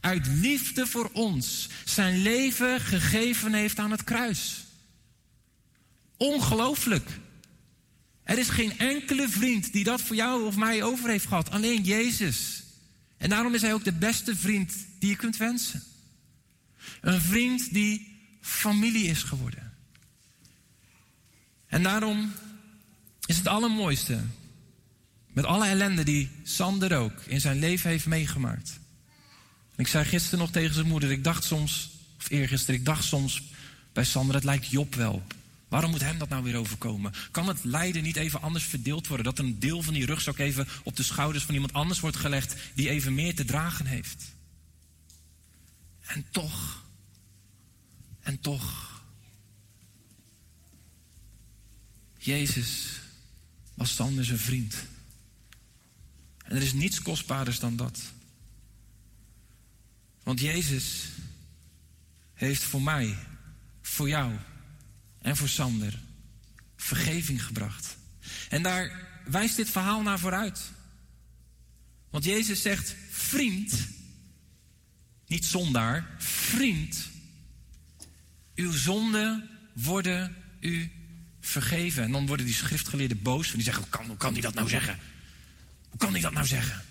Uit 0.00 0.26
liefde 0.26 0.86
voor 0.86 1.10
ons 1.12 1.68
zijn 1.84 2.22
leven 2.22 2.80
gegeven 2.80 3.54
heeft 3.54 3.78
aan 3.78 3.90
het 3.90 4.04
kruis. 4.04 4.64
Ongelooflijk. 6.16 7.08
Er 8.22 8.38
is 8.38 8.48
geen 8.48 8.78
enkele 8.78 9.28
vriend 9.28 9.72
die 9.72 9.84
dat 9.84 10.00
voor 10.00 10.16
jou 10.16 10.46
of 10.46 10.56
mij 10.56 10.82
over 10.82 11.08
heeft 11.08 11.26
gehad. 11.26 11.50
Alleen 11.50 11.82
Jezus. 11.82 12.62
En 13.18 13.28
daarom 13.28 13.54
is 13.54 13.62
hij 13.62 13.72
ook 13.72 13.84
de 13.84 13.92
beste 13.92 14.36
vriend 14.36 14.74
die 14.98 15.08
je 15.08 15.16
kunt 15.16 15.36
wensen. 15.36 15.82
Een 17.00 17.20
vriend 17.20 17.72
die 17.72 18.20
familie 18.40 19.04
is 19.04 19.22
geworden. 19.22 19.72
En 21.66 21.82
daarom 21.82 22.32
is 23.26 23.36
het 23.36 23.46
allermooiste. 23.46 24.20
Met 25.26 25.44
alle 25.44 25.66
ellende 25.66 26.02
die 26.02 26.30
Sander 26.42 26.96
ook 26.96 27.22
in 27.26 27.40
zijn 27.40 27.58
leven 27.58 27.90
heeft 27.90 28.06
meegemaakt. 28.06 28.78
Ik 29.76 29.86
zei 29.86 30.04
gisteren 30.04 30.38
nog 30.38 30.50
tegen 30.50 30.74
zijn 30.74 30.86
moeder, 30.86 31.10
ik 31.10 31.24
dacht 31.24 31.44
soms, 31.44 31.90
of 32.18 32.30
eergisteren, 32.30 32.80
ik 32.80 32.86
dacht 32.86 33.04
soms 33.04 33.42
bij 33.92 34.04
Sander, 34.04 34.34
het 34.34 34.44
lijkt 34.44 34.66
Job 34.66 34.94
wel. 34.94 35.22
Waarom 35.68 35.90
moet 35.90 36.00
hem 36.00 36.18
dat 36.18 36.28
nou 36.28 36.42
weer 36.42 36.56
overkomen? 36.56 37.12
Kan 37.30 37.48
het 37.48 37.64
lijden 37.64 38.02
niet 38.02 38.16
even 38.16 38.40
anders 38.40 38.64
verdeeld 38.64 39.06
worden? 39.06 39.26
Dat 39.26 39.38
een 39.38 39.58
deel 39.58 39.82
van 39.82 39.94
die 39.94 40.06
rugzak 40.06 40.38
even 40.38 40.68
op 40.82 40.96
de 40.96 41.02
schouders 41.02 41.44
van 41.44 41.54
iemand 41.54 41.72
anders 41.72 42.00
wordt 42.00 42.16
gelegd 42.16 42.54
die 42.74 42.88
even 42.88 43.14
meer 43.14 43.34
te 43.34 43.44
dragen 43.44 43.86
heeft. 43.86 44.24
En 46.00 46.26
toch, 46.30 46.84
en 48.20 48.40
toch, 48.40 48.88
Jezus 52.18 53.00
was 53.74 53.94
Sander 53.94 54.24
zijn 54.24 54.38
vriend. 54.38 54.74
En 56.44 56.56
er 56.56 56.62
is 56.62 56.72
niets 56.72 57.02
kostbaarders 57.02 57.58
dan 57.58 57.76
dat. 57.76 58.00
Want 60.22 60.40
Jezus 60.40 61.08
heeft 62.34 62.62
voor 62.62 62.82
mij, 62.82 63.16
voor 63.82 64.08
jou 64.08 64.32
en 65.20 65.36
voor 65.36 65.48
Sander 65.48 65.98
vergeving 66.76 67.44
gebracht. 67.44 67.96
En 68.48 68.62
daar 68.62 69.08
wijst 69.24 69.56
dit 69.56 69.70
verhaal 69.70 70.02
naar 70.02 70.18
vooruit. 70.18 70.60
Want 72.10 72.24
Jezus 72.24 72.62
zegt, 72.62 72.94
vriend, 73.10 73.88
niet 75.26 75.44
zondaar, 75.44 76.14
vriend, 76.18 77.08
uw 78.54 78.72
zonden 78.72 79.50
worden 79.72 80.36
u 80.60 80.92
vergeven. 81.40 82.02
En 82.02 82.12
dan 82.12 82.26
worden 82.26 82.46
die 82.46 82.54
schriftgeleerden 82.54 83.22
boos. 83.22 83.48
En 83.48 83.54
die 83.54 83.62
zeggen, 83.62 83.82
hoe 83.82 83.92
kan, 83.92 84.06
hoe 84.06 84.16
kan 84.16 84.32
hij 84.32 84.40
dat 84.40 84.54
nou 84.54 84.68
zeggen? 84.68 84.98
Hoe 85.88 85.98
kan 85.98 86.12
hij 86.12 86.20
dat 86.20 86.32
nou 86.32 86.46
zeggen? 86.46 86.84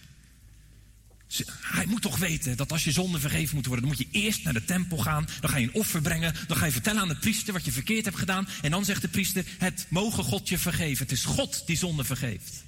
Hij 1.62 1.86
moet 1.86 2.02
toch 2.02 2.18
weten 2.18 2.58
dat 2.58 2.72
als 2.72 2.84
je 2.84 2.92
zonde 2.92 3.20
vergeven 3.20 3.56
moet 3.56 3.66
worden, 3.66 3.86
dan 3.88 3.96
moet 3.96 4.08
je 4.08 4.20
eerst 4.20 4.44
naar 4.44 4.54
de 4.54 4.66
tempel 4.66 4.98
gaan. 4.98 5.28
Dan 5.40 5.50
ga 5.50 5.58
je 5.58 5.68
een 5.68 5.74
offer 5.74 6.02
brengen. 6.02 6.36
Dan 6.48 6.58
ga 6.58 6.66
je 6.66 6.72
vertellen 6.72 7.02
aan 7.02 7.08
de 7.08 7.16
priester 7.16 7.54
wat 7.54 7.66
je 7.66 7.72
verkeerd 7.72 8.06
hebt 8.06 8.18
gedaan. 8.18 8.48
En 8.62 8.72
dan 8.72 8.86
zegt 8.86 9.02
de 9.02 9.08
priester: 9.08 9.46
Het 9.58 9.86
mogen 9.90 10.24
God 10.24 10.50
je 10.50 10.58
vergeven. 10.58 11.04
Het 11.04 11.12
is 11.12 11.26
God 11.26 11.64
die 11.66 11.78
zonde 11.78 12.04
vergeeft. 12.04 12.64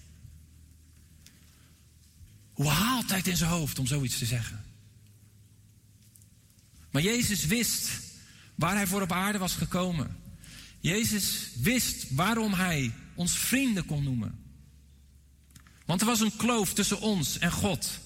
Hoe 2.54 2.68
haalt 2.68 3.10
hij 3.10 3.22
in 3.24 3.38
zijn 3.38 3.50
hoofd 3.50 3.80
om 3.80 3.88
zoiets 3.88 4.18
te 4.18 4.26
zeggen? 4.26 4.64
Maar 6.92 7.02
Jezus 7.02 7.46
wist 7.46 7.90
waar 8.56 8.76
hij 8.76 8.88
voor 8.88 9.02
op 9.02 9.12
aarde 9.12 9.38
was 9.38 9.54
gekomen. 9.54 10.18
Jezus 10.80 11.50
wist 11.56 12.06
waarom 12.10 12.54
hij 12.54 12.94
ons 13.16 13.38
vrienden 13.38 13.86
kon 13.86 14.04
noemen. 14.04 14.40
Want 15.86 16.02
er 16.02 16.08
was 16.08 16.20
een 16.20 16.36
kloof 16.36 16.74
tussen 16.74 17.02
ons 17.02 17.38
en 17.38 17.52
God. 17.52 18.00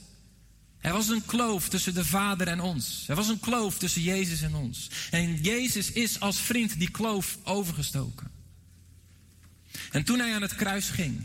Er 0.84 0.94
was 0.94 1.08
een 1.08 1.26
kloof 1.26 1.70
tussen 1.70 1.94
de 1.94 2.06
Vader 2.06 2.48
en 2.48 2.60
ons. 2.60 3.06
Er 3.08 3.16
was 3.16 3.28
een 3.28 3.40
kloof 3.40 3.78
tussen 3.78 4.02
Jezus 4.02 4.42
en 4.42 4.56
ons. 4.56 4.90
En 5.12 5.42
Jezus 5.42 5.92
is 5.92 6.20
als 6.20 6.40
vriend 6.40 6.80
die 6.80 6.92
kloof 6.92 7.38
overgestoken. 7.44 8.32
En 9.92 10.04
toen 10.04 10.20
hij 10.20 10.34
aan 10.36 10.42
het 10.42 10.56
kruis 10.56 10.90
ging 10.90 11.22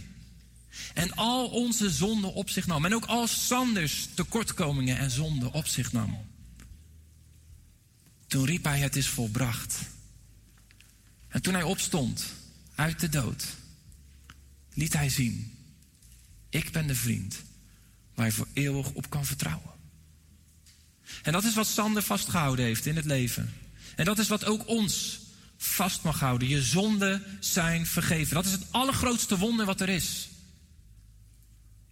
en 0.94 1.14
al 1.14 1.48
onze 1.48 1.90
zonden 1.90 2.32
op 2.32 2.50
zich 2.50 2.66
nam, 2.66 2.84
en 2.84 2.94
ook 2.94 3.04
al 3.04 3.26
Sanders 3.26 4.08
tekortkomingen 4.14 4.98
en 4.98 5.10
zonden 5.10 5.52
op 5.52 5.66
zich 5.66 5.92
nam, 5.92 6.18
toen 8.26 8.44
riep 8.44 8.64
hij: 8.64 8.78
Het 8.78 8.96
is 8.96 9.08
volbracht. 9.08 9.80
En 11.28 11.42
toen 11.42 11.54
hij 11.54 11.62
opstond 11.62 12.24
uit 12.74 13.00
de 13.00 13.08
dood, 13.08 13.44
liet 14.74 14.92
hij 14.92 15.08
zien: 15.08 15.52
Ik 16.48 16.72
ben 16.72 16.86
de 16.86 16.94
vriend 16.94 17.46
waar 18.18 18.26
je 18.26 18.32
voor 18.32 18.48
eeuwig 18.52 18.90
op 18.90 19.10
kan 19.10 19.26
vertrouwen. 19.26 19.70
En 21.22 21.32
dat 21.32 21.44
is 21.44 21.54
wat 21.54 21.66
Sander 21.66 22.02
vastgehouden 22.02 22.64
heeft 22.64 22.86
in 22.86 22.96
het 22.96 23.04
leven. 23.04 23.54
En 23.96 24.04
dat 24.04 24.18
is 24.18 24.28
wat 24.28 24.44
ook 24.44 24.68
ons 24.68 25.20
vast 25.56 26.02
mag 26.02 26.20
houden. 26.20 26.48
Je 26.48 26.62
zonden 26.62 27.22
zijn 27.40 27.86
vergeven. 27.86 28.34
Dat 28.34 28.44
is 28.44 28.52
het 28.52 28.66
allergrootste 28.70 29.38
wonder 29.38 29.66
wat 29.66 29.80
er 29.80 29.88
is. 29.88 30.28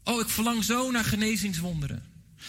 Oh, 0.04 0.20
ik 0.20 0.28
verlang 0.28 0.64
zo 0.64 0.90
naar 0.90 1.04
genezingswonderen. 1.04 2.04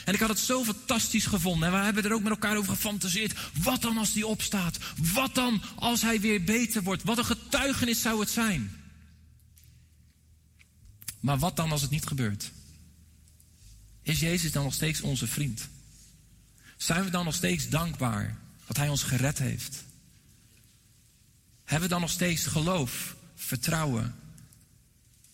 En 0.05 0.13
ik 0.13 0.19
had 0.19 0.30
het 0.30 0.39
zo 0.39 0.63
fantastisch 0.63 1.25
gevonden. 1.25 1.67
En 1.67 1.80
we 1.80 1.84
hebben 1.84 2.03
er 2.03 2.13
ook 2.13 2.23
met 2.23 2.32
elkaar 2.32 2.57
over 2.57 2.73
gefantaseerd. 2.73 3.39
Wat 3.63 3.82
dan 3.82 3.97
als 3.97 4.13
die 4.13 4.28
opstaat? 4.28 4.78
Wat 5.13 5.36
dan 5.36 5.61
als 5.75 6.01
hij 6.01 6.21
weer 6.21 6.43
beter 6.43 6.84
wordt? 6.84 7.03
Wat 7.03 7.17
een 7.17 7.25
getuigenis 7.25 8.01
zou 8.01 8.19
het 8.19 8.30
zijn. 8.30 8.75
Maar 11.19 11.39
wat 11.39 11.55
dan 11.55 11.71
als 11.71 11.82
het 11.82 11.91
niet 11.91 12.05
gebeurt? 12.05 12.51
Is 14.08 14.20
Jezus 14.20 14.51
dan 14.51 14.64
nog 14.64 14.74
steeds 14.74 15.01
onze 15.01 15.28
vriend? 15.28 15.68
Zijn 16.78 17.03
we 17.03 17.10
dan 17.10 17.26
nog 17.26 17.36
steeds 17.36 17.70
dankbaar 17.70 18.38
dat 18.66 18.78
Hij 18.78 18.89
ons 18.89 19.03
gered 19.03 19.38
heeft? 19.38 19.84
Hebben 21.64 21.88
we 21.88 21.93
dan 21.93 22.01
nog 22.01 22.12
steeds 22.12 22.45
geloof, 22.45 23.16
vertrouwen 23.36 24.16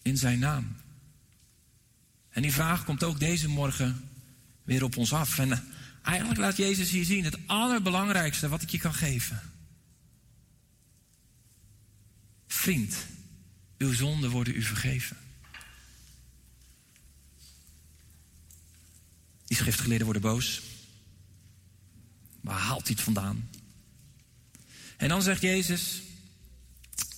in 0.01 0.17
Zijn 0.17 0.39
naam? 0.39 0.75
En 2.29 2.41
die 2.41 2.53
vraag 2.53 2.83
komt 2.83 3.03
ook 3.03 3.19
deze 3.19 3.47
morgen 3.47 4.09
weer 4.63 4.83
op 4.83 4.97
ons 4.97 5.13
af. 5.13 5.39
En 5.39 5.51
eh, 5.51 5.59
eigenlijk 6.01 6.39
laat 6.39 6.57
Jezus 6.57 6.89
hier 6.89 7.05
zien 7.05 7.23
het 7.23 7.37
allerbelangrijkste 7.45 8.49
wat 8.49 8.61
ik 8.61 8.69
je 8.69 8.79
kan 8.79 8.93
geven. 8.93 9.41
Vriend, 12.47 12.95
uw 13.77 13.93
zonden 13.93 14.29
worden 14.29 14.55
u 14.55 14.61
vergeven. 14.61 15.22
Die 19.53 19.61
schriftgeleerden 19.61 20.05
worden 20.05 20.31
boos. 20.31 20.61
Waar 22.41 22.59
haalt 22.59 22.87
hij 22.87 22.91
het 22.91 23.03
vandaan? 23.03 23.49
En 24.97 25.09
dan 25.09 25.21
zegt 25.21 25.41
Jezus: 25.41 26.01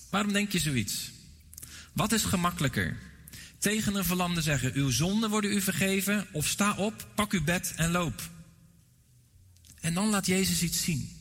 Waarom 0.09 0.33
denk 0.33 0.51
je 0.51 0.59
zoiets? 0.59 1.11
Wat 1.93 2.11
is 2.11 2.23
gemakkelijker? 2.23 2.97
Tegen 3.57 3.95
een 3.95 4.05
verlamde 4.05 4.41
zeggen: 4.41 4.73
Uw 4.73 4.89
zonden 4.89 5.29
worden 5.29 5.51
u 5.51 5.61
vergeven. 5.61 6.27
Of 6.31 6.47
sta 6.47 6.75
op, 6.75 7.07
pak 7.15 7.31
uw 7.31 7.43
bed 7.43 7.73
en 7.75 7.91
loop. 7.91 8.29
En 9.81 9.93
dan 9.93 10.09
laat 10.09 10.25
Jezus 10.25 10.61
iets 10.61 10.83
zien. 10.83 11.17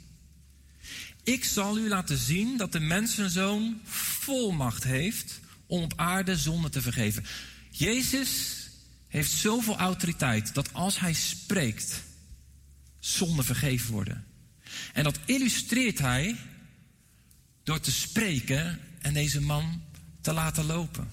Ik 1.22 1.44
zal 1.44 1.78
u 1.78 1.88
laten 1.88 2.18
zien 2.18 2.56
dat 2.56 2.72
de 2.72 2.80
mensenzoon 2.80 3.80
volmacht 3.84 4.84
heeft 4.84 5.40
om 5.66 5.82
op 5.82 5.92
aarde 5.96 6.36
zonde 6.36 6.68
te 6.68 6.82
vergeven. 6.82 7.24
Jezus 7.70 8.62
heeft 9.14 9.30
zoveel 9.30 9.76
autoriteit 9.76 10.54
dat 10.54 10.72
als 10.72 11.00
hij 11.00 11.12
spreekt, 11.12 12.02
zonden 12.98 13.44
vergeven 13.44 13.92
worden. 13.92 14.24
En 14.92 15.04
dat 15.04 15.18
illustreert 15.24 15.98
hij 15.98 16.36
door 17.62 17.80
te 17.80 17.92
spreken 17.92 18.80
en 19.00 19.14
deze 19.14 19.40
man 19.40 19.82
te 20.20 20.32
laten 20.32 20.64
lopen. 20.64 21.10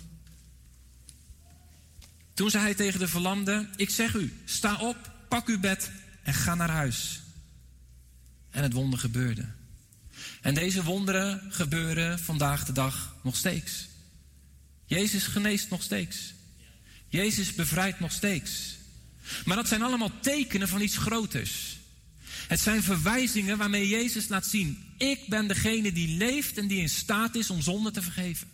Toen 2.34 2.50
zei 2.50 2.64
hij 2.64 2.74
tegen 2.74 3.00
de 3.00 3.08
verlamde: 3.08 3.70
Ik 3.76 3.90
zeg 3.90 4.14
u, 4.14 4.34
sta 4.46 4.76
op, 4.76 5.12
pak 5.30 5.48
uw 5.48 5.60
bed 5.60 5.92
en 6.24 6.34
ga 6.34 6.56
naar 6.56 6.70
huis. 6.70 7.22
En 8.50 8.64
het 8.64 8.74
wonder 8.74 9.00
gebeurde. 9.00 9.46
En 10.42 10.54
deze 10.54 10.84
wonderen 10.84 11.52
gebeuren 11.52 12.20
vandaag 12.20 12.66
de 12.66 12.74
dag 12.74 13.16
nog 13.24 13.36
steeds. 13.36 13.88
Jezus 14.86 15.24
geneest 15.24 15.70
nog 15.70 15.84
steeds. 15.84 16.34
Jezus 17.12 17.54
bevrijdt 17.54 18.00
nog 18.00 18.12
steeds. 18.12 18.78
Maar 19.46 19.56
dat 19.56 19.68
zijn 19.68 19.82
allemaal 19.82 20.20
tekenen 20.22 20.68
van 20.68 20.82
iets 20.82 20.98
groters. 20.98 21.78
Het 22.48 22.60
zijn 22.60 22.84
verwijzingen 22.84 23.58
waarmee 23.58 23.88
Jezus 23.88 24.28
laat 24.28 24.46
zien: 24.46 24.84
ik 24.98 25.28
ben 25.28 25.48
degene 25.48 25.92
die 25.92 26.18
leeft 26.18 26.58
en 26.58 26.68
die 26.68 26.82
in 26.82 26.90
staat 26.90 27.36
is 27.36 27.50
om 27.50 27.62
zonde 27.62 27.92
te 27.92 28.02
vergeven. 28.02 28.48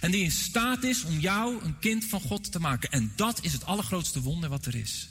En 0.00 0.10
die 0.10 0.24
in 0.24 0.30
staat 0.30 0.84
is 0.84 1.04
om 1.04 1.18
jou 1.18 1.64
een 1.64 1.78
kind 1.78 2.04
van 2.04 2.20
God 2.20 2.52
te 2.52 2.58
maken. 2.58 2.90
En 2.90 3.12
dat 3.16 3.44
is 3.44 3.52
het 3.52 3.64
allergrootste 3.64 4.20
wonder 4.20 4.48
wat 4.48 4.66
er 4.66 4.74
is. 4.74 5.08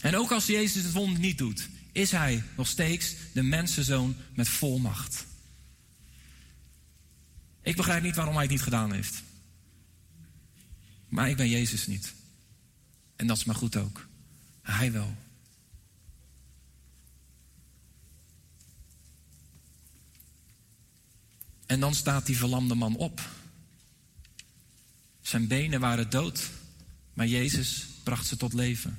En 0.00 0.16
ook 0.16 0.30
als 0.30 0.46
Jezus 0.46 0.82
het 0.82 0.92
wonder 0.92 1.20
niet 1.20 1.38
doet, 1.38 1.68
is 1.92 2.10
hij 2.10 2.42
nog 2.56 2.66
steeds 2.66 3.14
de 3.32 3.42
mensenzoon 3.42 4.16
met 4.34 4.48
volmacht. 4.48 5.26
Ik 7.62 7.76
begrijp 7.76 8.02
niet 8.02 8.16
waarom 8.16 8.34
hij 8.34 8.42
het 8.42 8.52
niet 8.52 8.62
gedaan 8.62 8.92
heeft. 8.92 9.22
Maar 11.10 11.28
ik 11.28 11.36
ben 11.36 11.48
Jezus 11.48 11.86
niet. 11.86 12.14
En 13.16 13.26
dat 13.26 13.36
is 13.36 13.44
maar 13.44 13.54
goed 13.54 13.76
ook. 13.76 14.06
Hij 14.62 14.92
wel. 14.92 15.16
En 21.66 21.80
dan 21.80 21.94
staat 21.94 22.26
die 22.26 22.36
verlamde 22.36 22.74
man 22.74 22.96
op. 22.96 23.28
Zijn 25.20 25.46
benen 25.46 25.80
waren 25.80 26.10
dood, 26.10 26.50
maar 27.12 27.26
Jezus 27.26 27.86
bracht 28.02 28.26
ze 28.26 28.36
tot 28.36 28.52
leven. 28.52 28.98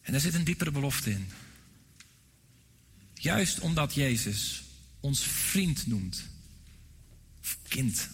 En 0.00 0.14
er 0.14 0.20
zit 0.20 0.34
een 0.34 0.44
diepere 0.44 0.70
belofte 0.70 1.10
in. 1.10 1.28
Juist 3.14 3.60
omdat 3.60 3.94
Jezus 3.94 4.62
ons 5.00 5.22
vriend 5.22 5.86
noemt, 5.86 6.29
kind. 7.68 8.08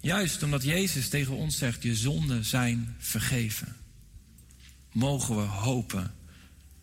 Juist 0.00 0.42
omdat 0.42 0.62
Jezus 0.62 1.08
tegen 1.08 1.34
ons 1.34 1.58
zegt: 1.58 1.82
Je 1.82 1.94
zonden 1.94 2.44
zijn 2.44 2.96
vergeven. 2.98 3.76
Mogen 4.92 5.36
we 5.36 5.42
hopen 5.42 6.14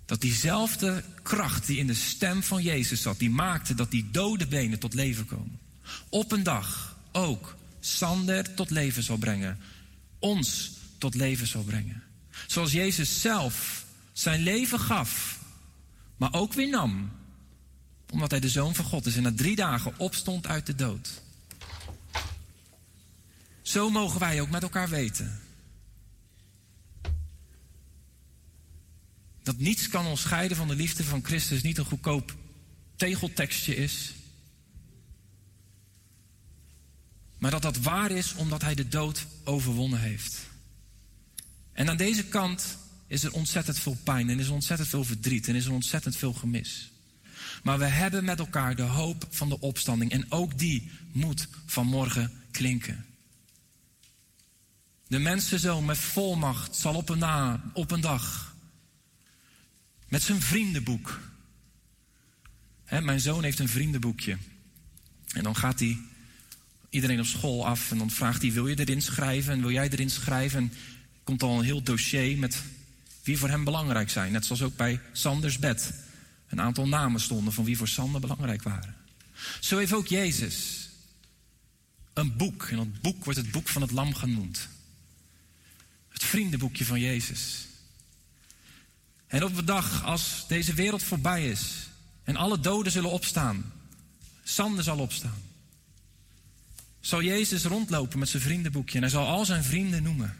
dat 0.05 0.21
diezelfde 0.21 1.03
kracht 1.23 1.67
die 1.67 1.77
in 1.77 1.87
de 1.87 1.93
stem 1.93 2.43
van 2.43 2.63
Jezus 2.63 3.01
zat, 3.01 3.19
die 3.19 3.29
maakte 3.29 3.73
dat 3.73 3.91
die 3.91 4.11
dode 4.11 4.47
benen 4.47 4.79
tot 4.79 4.93
leven 4.93 5.25
komen. 5.25 5.59
Op 6.09 6.31
een 6.31 6.43
dag 6.43 6.97
ook 7.11 7.55
Sander 7.79 8.53
tot 8.53 8.69
leven 8.69 9.03
zal 9.03 9.17
brengen. 9.17 9.59
Ons 10.19 10.71
tot 10.97 11.15
leven 11.15 11.47
zal 11.47 11.63
brengen. 11.63 12.03
Zoals 12.47 12.71
Jezus 12.71 13.21
zelf 13.21 13.85
zijn 14.13 14.41
leven 14.41 14.79
gaf, 14.79 15.39
maar 16.17 16.33
ook 16.33 16.53
weer 16.53 16.69
nam. 16.69 17.11
Omdat 18.15 18.31
hij 18.31 18.39
de 18.39 18.49
zoon 18.49 18.75
van 18.75 18.85
God 18.85 19.05
is 19.05 19.15
en 19.15 19.23
na 19.23 19.33
drie 19.35 19.55
dagen 19.55 19.93
opstond 19.97 20.47
uit 20.47 20.65
de 20.65 20.75
dood. 20.75 21.21
Zo 23.61 23.89
mogen 23.89 24.19
wij 24.19 24.41
ook 24.41 24.49
met 24.49 24.63
elkaar 24.63 24.89
weten. 24.89 25.39
Dat 29.43 29.57
niets 29.57 29.87
kan 29.87 30.05
ons 30.05 30.21
scheiden 30.21 30.57
van 30.57 30.67
de 30.67 30.75
liefde 30.75 31.03
van 31.03 31.23
Christus, 31.23 31.61
niet 31.61 31.77
een 31.77 31.85
goedkoop 31.85 32.35
tegeltekstje 32.95 33.75
is. 33.75 34.13
Maar 37.37 37.51
dat 37.51 37.61
dat 37.61 37.77
waar 37.77 38.11
is 38.11 38.33
omdat 38.33 38.61
hij 38.61 38.75
de 38.75 38.87
dood 38.87 39.25
overwonnen 39.43 39.99
heeft. 39.99 40.37
En 41.73 41.89
aan 41.89 41.97
deze 41.97 42.25
kant 42.25 42.77
is 43.07 43.23
er 43.23 43.33
ontzettend 43.33 43.79
veel 43.79 43.97
pijn 44.03 44.29
en 44.29 44.39
is 44.39 44.47
er 44.47 44.53
ontzettend 44.53 44.89
veel 44.89 45.03
verdriet 45.03 45.47
en 45.47 45.55
is 45.55 45.65
er 45.65 45.71
ontzettend 45.71 46.15
veel 46.15 46.33
gemis. 46.33 46.89
Maar 47.65 47.79
we 47.79 47.85
hebben 47.85 48.25
met 48.25 48.39
elkaar 48.39 48.75
de 48.75 48.81
hoop 48.81 49.27
van 49.29 49.49
de 49.49 49.59
opstanding 49.59 50.11
en 50.11 50.31
ook 50.31 50.57
die 50.57 50.91
moet 51.11 51.47
vanmorgen 51.65 52.31
klinken. 52.51 53.05
De 55.07 55.19
mensenzoon 55.19 55.85
met 55.85 55.97
volmacht 55.97 56.75
zal 56.75 56.95
op 56.95 57.09
een, 57.09 57.17
na, 57.17 57.63
op 57.73 57.91
een 57.91 58.01
dag 58.01 58.55
met 60.07 60.21
zijn 60.21 60.41
vriendenboek. 60.41 61.19
mijn 62.89 63.19
zoon 63.19 63.43
heeft 63.43 63.59
een 63.59 63.69
vriendenboekje. 63.69 64.37
En 65.33 65.43
dan 65.43 65.55
gaat 65.55 65.79
hij 65.79 65.97
iedereen 66.89 67.19
op 67.19 67.25
school 67.25 67.65
af 67.65 67.91
en 67.91 67.97
dan 67.97 68.11
vraagt 68.11 68.41
hij: 68.41 68.51
Wil 68.51 68.67
je 68.67 68.79
erin 68.79 69.01
schrijven? 69.01 69.53
En 69.53 69.61
wil 69.61 69.71
jij 69.71 69.89
erin 69.89 70.09
schrijven? 70.09 70.59
En 70.59 70.73
komt 71.23 71.43
al 71.43 71.57
een 71.57 71.65
heel 71.65 71.83
dossier 71.83 72.37
met 72.37 72.63
wie 73.23 73.37
voor 73.37 73.49
hem 73.49 73.63
belangrijk 73.63 74.09
zijn. 74.09 74.31
Net 74.31 74.45
zoals 74.45 74.61
ook 74.61 74.75
bij 74.75 74.99
Sanders 75.11 75.59
bed. 75.59 76.04
Een 76.55 76.61
aantal 76.61 76.87
namen 76.87 77.21
stonden 77.21 77.53
van 77.53 77.63
wie 77.63 77.77
voor 77.77 77.87
Sander 77.87 78.21
belangrijk 78.21 78.63
waren. 78.63 78.95
Zo 79.59 79.77
heeft 79.77 79.93
ook 79.93 80.07
Jezus 80.07 80.89
een 82.13 82.37
boek. 82.37 82.63
En 82.63 82.77
dat 82.77 83.01
boek 83.01 83.23
wordt 83.23 83.39
het 83.39 83.51
boek 83.51 83.67
van 83.67 83.81
het 83.81 83.91
Lam 83.91 84.13
genoemd. 84.13 84.67
Het 86.09 86.23
vriendenboekje 86.23 86.85
van 86.85 86.99
Jezus. 86.99 87.67
En 89.27 89.43
op 89.43 89.55
de 89.55 89.63
dag 89.63 90.03
als 90.03 90.45
deze 90.47 90.73
wereld 90.73 91.03
voorbij 91.03 91.49
is 91.49 91.89
en 92.23 92.35
alle 92.35 92.59
doden 92.59 92.91
zullen 92.91 93.11
opstaan, 93.11 93.73
Sander 94.43 94.83
zal 94.83 94.99
opstaan, 94.99 95.41
zal 96.99 97.21
Jezus 97.21 97.63
rondlopen 97.63 98.19
met 98.19 98.29
zijn 98.29 98.43
vriendenboekje 98.43 98.95
en 98.95 99.01
hij 99.01 99.11
zal 99.11 99.27
al 99.27 99.45
zijn 99.45 99.63
vrienden 99.63 100.03
noemen. 100.03 100.35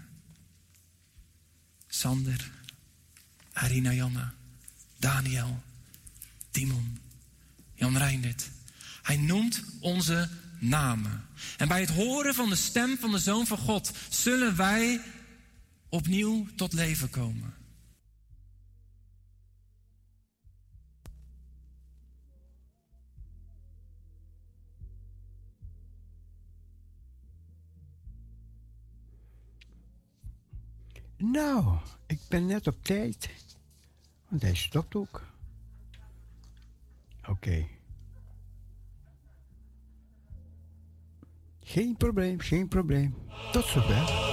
Sander, 1.88 2.52
Arina 3.54 3.92
Janna, 3.92 4.34
Daniel, 4.98 5.64
Timon, 6.56 6.98
Jan 7.74 7.98
Reindert. 7.98 8.50
Hij 9.02 9.18
noemt 9.18 9.64
onze 9.80 10.30
namen. 10.60 11.26
En 11.58 11.68
bij 11.68 11.80
het 11.80 11.90
horen 11.90 12.34
van 12.34 12.50
de 12.50 12.56
stem 12.56 12.98
van 12.98 13.12
de 13.12 13.18
Zoon 13.18 13.48
van 13.48 13.58
God 13.58 13.92
zullen 14.10 14.56
wij 14.56 15.02
opnieuw 15.90 16.48
tot 16.56 16.74
leven 16.74 17.10
komen. 17.10 17.54
Nou, 31.18 31.78
ik 32.06 32.20
ben 32.28 32.46
net 32.46 32.68
op 32.68 32.84
tijd. 32.84 33.30
Want 34.28 34.42
hij 34.42 34.56
stopt 34.56 34.96
ook. 34.96 35.35
Oké. 37.30 37.68
Geen 41.60 41.98
probleem, 41.98 42.40
geen 42.40 42.68
probleem. 42.68 43.16
Tot 43.52 43.66
zover. 43.66 44.24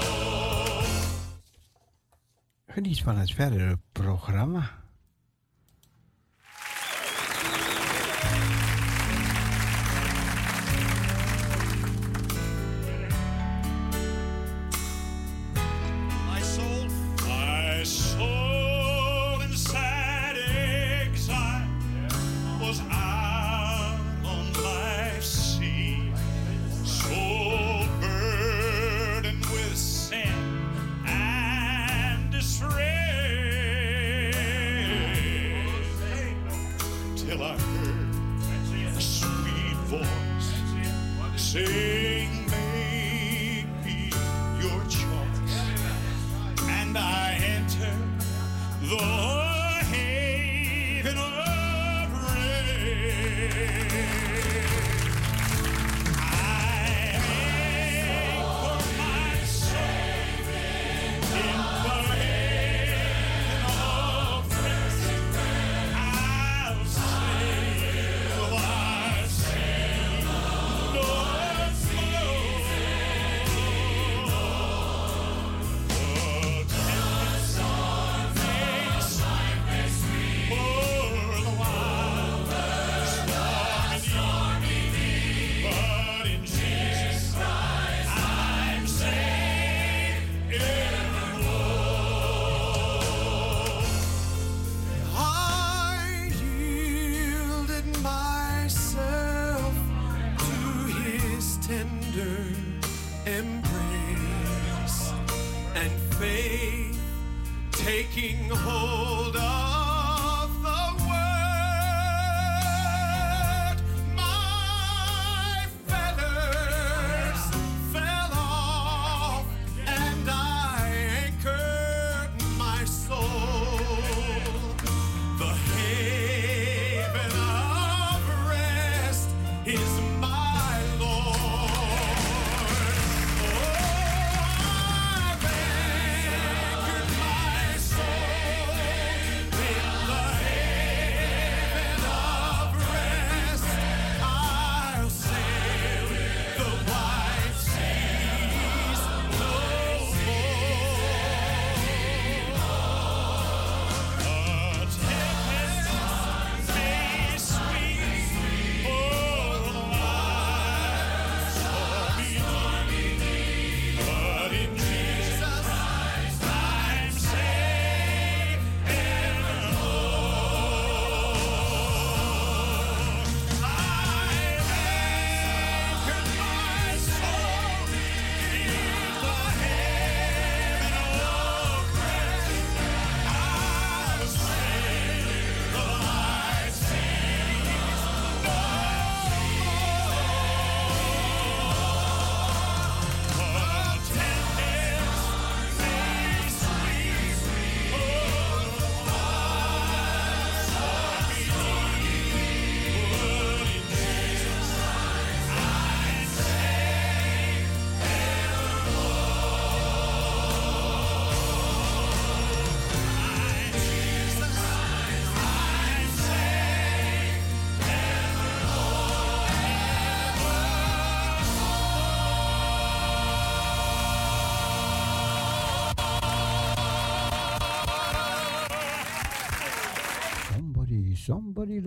Geniet 2.67 3.03
van 3.03 3.17
het 3.17 3.33
verdere 3.33 3.79
programma. 3.93 4.82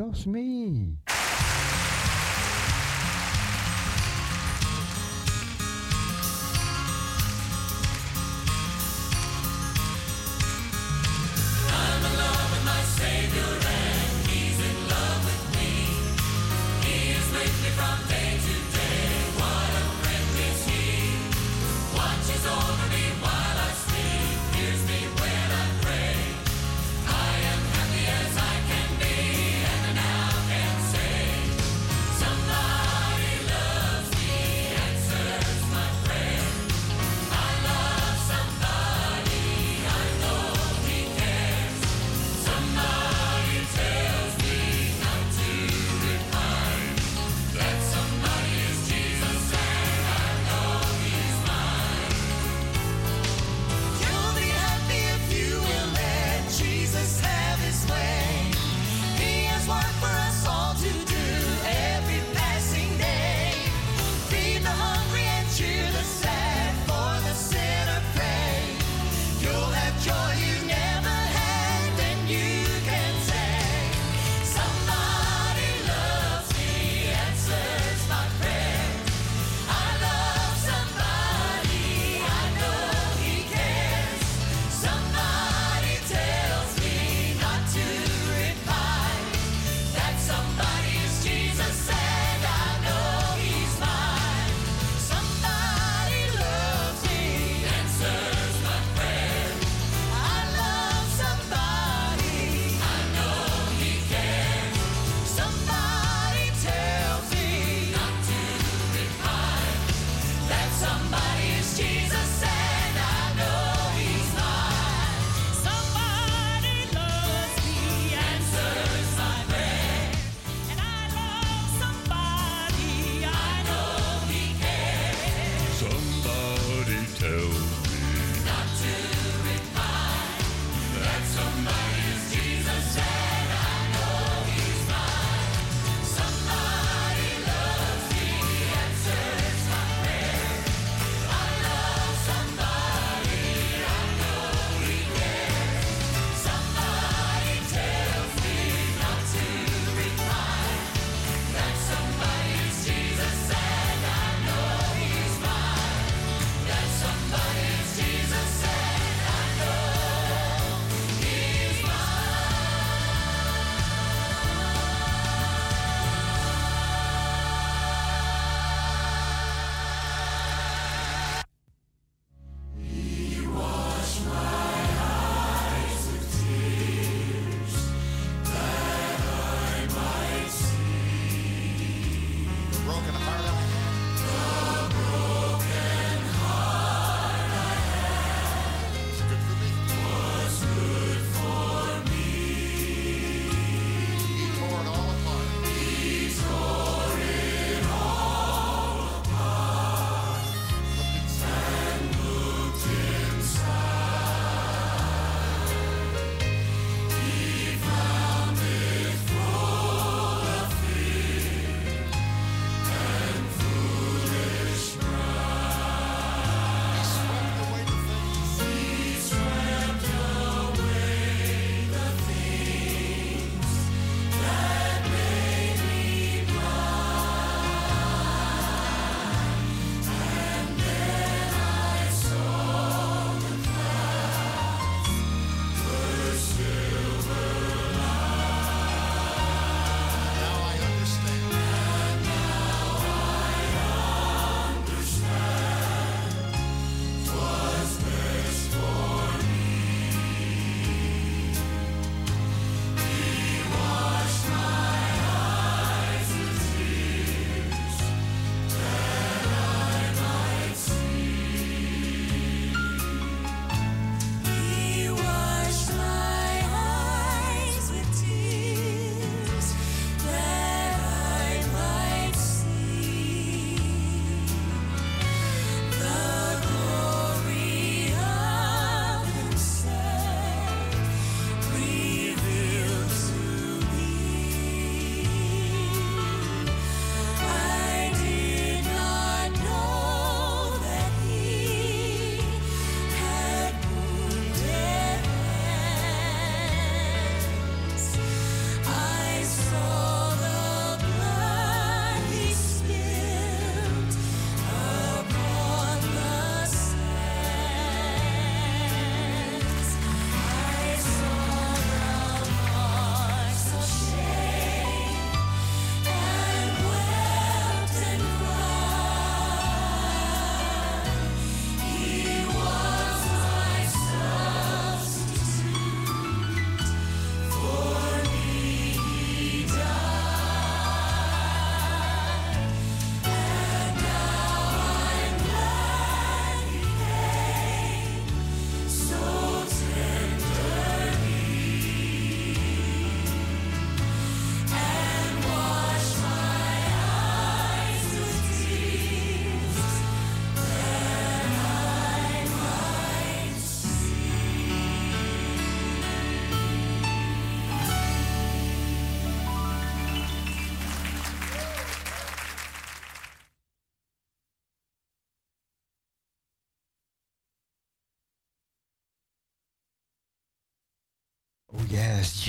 Dios 0.05 0.27
me. 0.27 0.54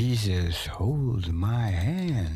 Jesus, 0.09 0.67
hold 0.67 1.33
my 1.33 1.67
hand. 1.67 2.36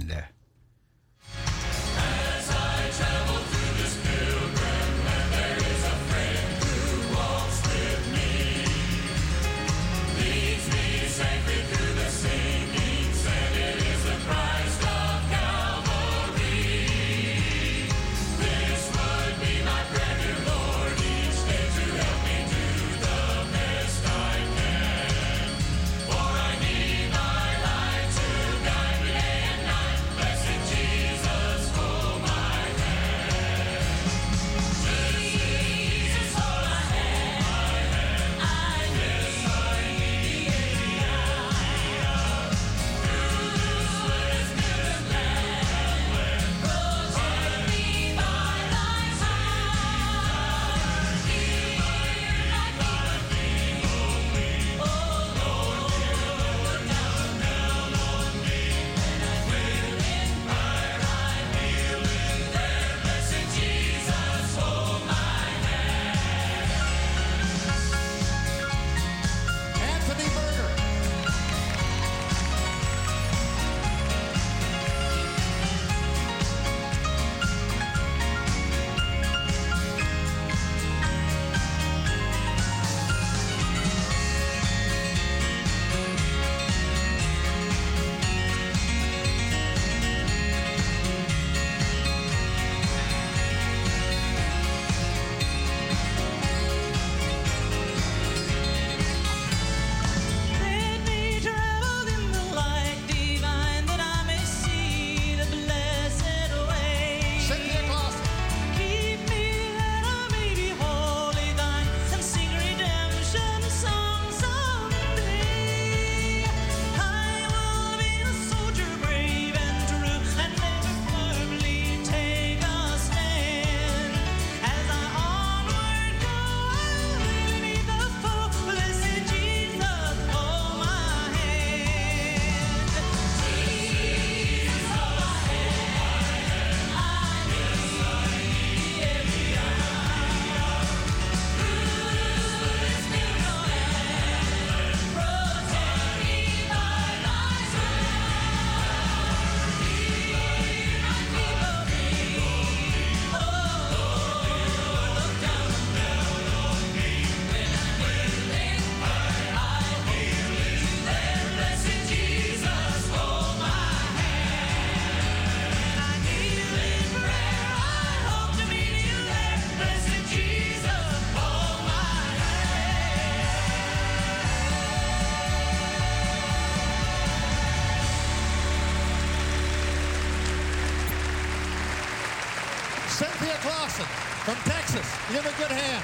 Good 185.61 185.73
hand. 185.73 185.99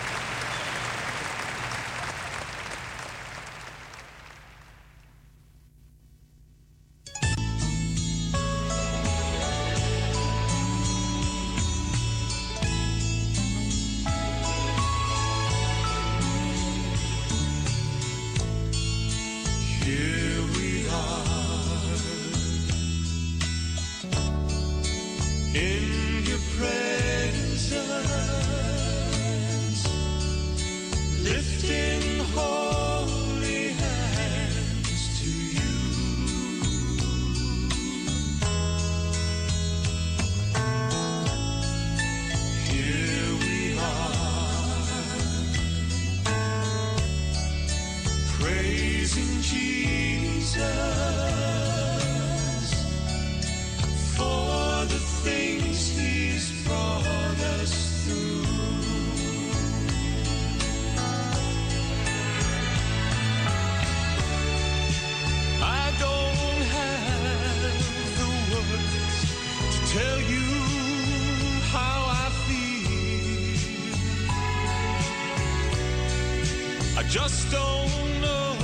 Just 77.08 77.50
don't 77.52 78.20
know 78.20 78.54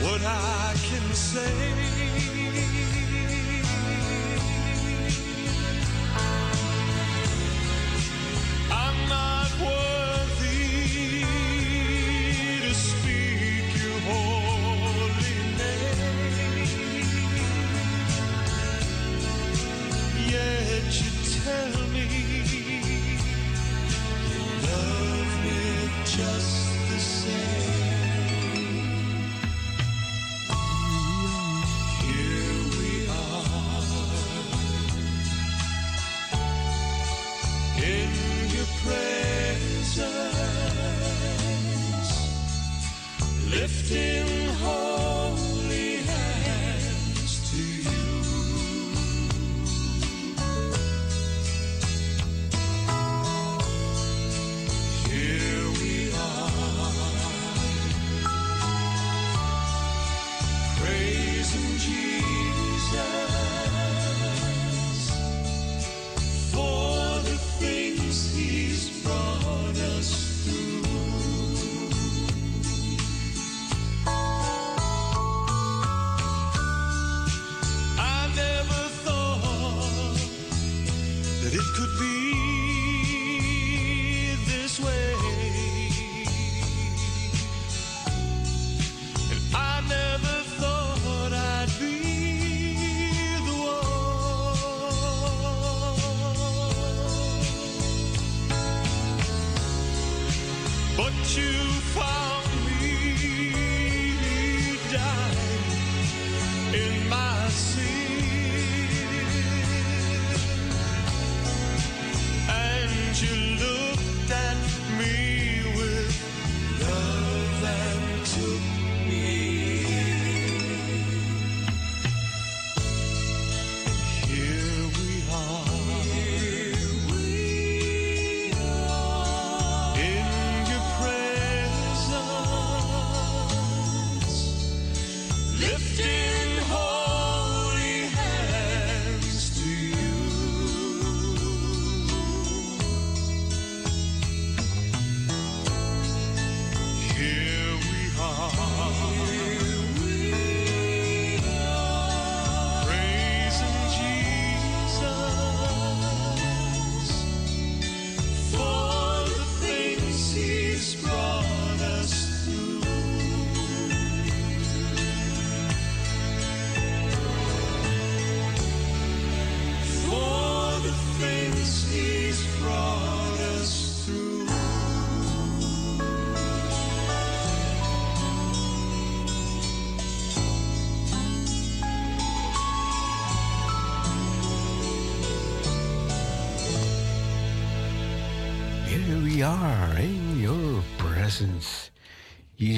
what 0.00 0.20
I 0.24 0.74
can 0.88 1.12
say. 1.12 1.93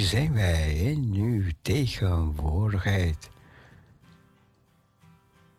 zijn 0.07 0.33
wij 0.33 0.75
in 0.75 1.13
uw 1.15 1.51
tegenwoordigheid. 1.63 3.31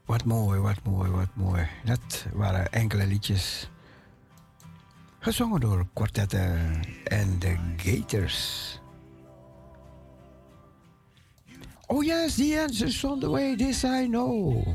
Wat 0.05 0.23
mooi, 0.23 0.59
wat 0.59 0.83
mooi, 0.83 1.09
wat 1.09 1.29
mooi. 1.33 1.67
Dat 1.85 2.25
waren 2.33 2.71
enkele 2.71 3.05
liedjes. 3.05 3.69
Gezongen 5.19 5.59
door 5.59 5.87
kwartetten 5.93 6.81
en 7.03 7.39
de 7.39 7.57
Gators. 7.77 8.79
Oh 11.85 12.03
yes, 12.03 12.35
the 12.35 12.59
answer's 12.61 13.03
on 13.03 13.19
the 13.19 13.29
way, 13.29 13.55
this 13.55 13.83
I 13.83 14.07
know. 14.07 14.65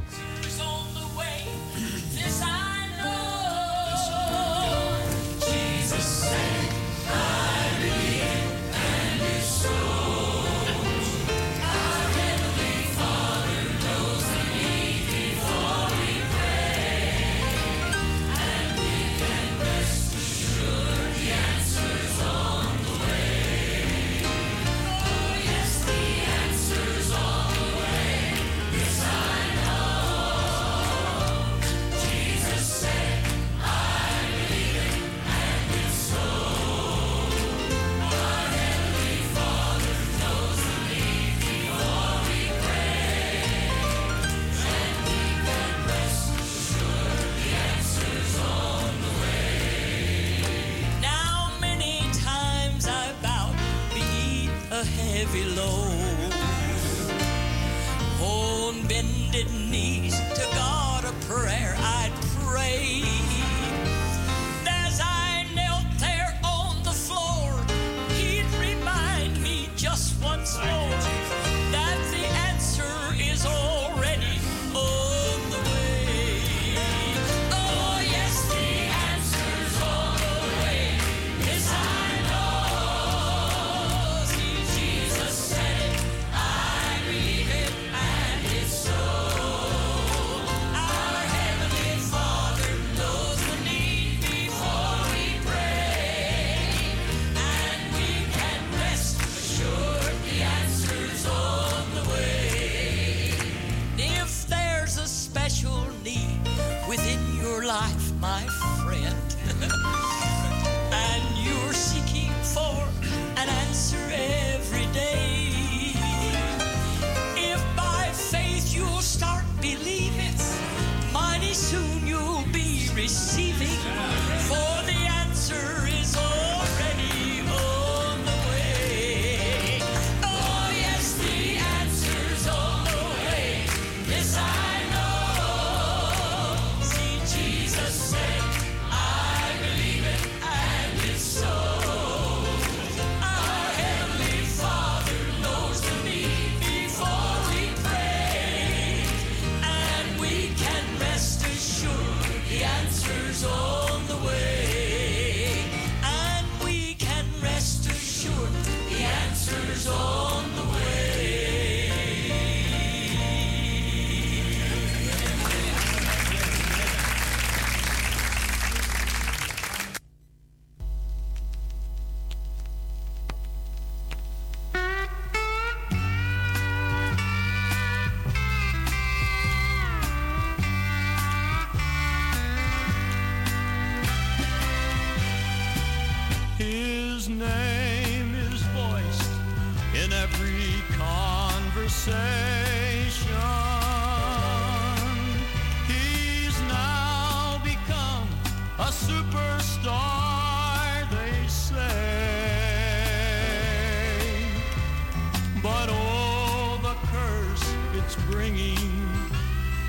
It's 208.14 208.22
bringing 208.24 208.76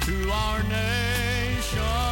to 0.02 0.30
our 0.32 0.64
nation 0.64 2.03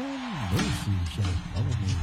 mercy 0.00 0.90
shall 1.14 1.24
follow 1.54 1.66
me. 1.66 1.93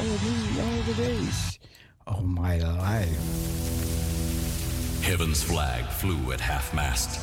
Me 0.00 0.60
all 0.60 0.82
the 0.82 0.94
days 0.94 1.58
of 2.06 2.24
my 2.24 2.58
life. 2.58 3.42
Heaven's 5.02 5.42
flag 5.42 5.84
flew 5.86 6.32
at 6.32 6.40
half 6.40 6.72
mast. 6.72 7.20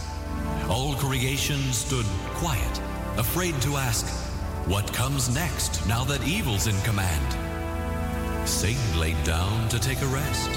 All 0.70 0.94
creation 0.96 1.60
stood 1.74 2.06
quiet, 2.36 2.82
afraid 3.18 3.60
to 3.62 3.78
ask, 3.78 4.06
What 4.68 4.92
comes 4.94 5.34
next 5.34 5.86
now 5.88 6.04
that 6.06 6.26
evil's 6.28 6.68
in 6.68 6.80
command? 6.82 7.28
Satan 8.48 9.00
laid 9.00 9.22
down 9.24 9.68
to 9.70 9.80
take 9.80 10.02
a 10.02 10.08
rest. 10.08 10.50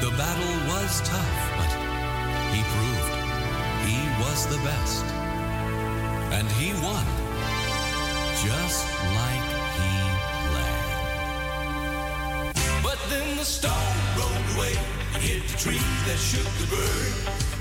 The 0.00 0.10
battle 0.16 0.54
was 0.68 1.00
tough, 1.00 1.52
but 1.56 1.72
he 2.52 2.62
proved 2.74 3.20
he 3.86 4.00
was 4.22 4.46
the 4.46 4.62
best. 4.64 5.04
And 6.32 6.48
he 6.52 6.72
won, 6.82 7.06
just 8.44 8.86
like 9.14 9.59
the 13.40 13.46
storm 13.46 13.96
rolled 14.20 14.48
away 14.54 14.76
and 15.14 15.22
hit 15.22 15.40
the 15.48 15.56
tree 15.56 15.80
that 16.04 16.20
shook 16.20 16.44
the 16.60 16.68
bird, 16.68 17.12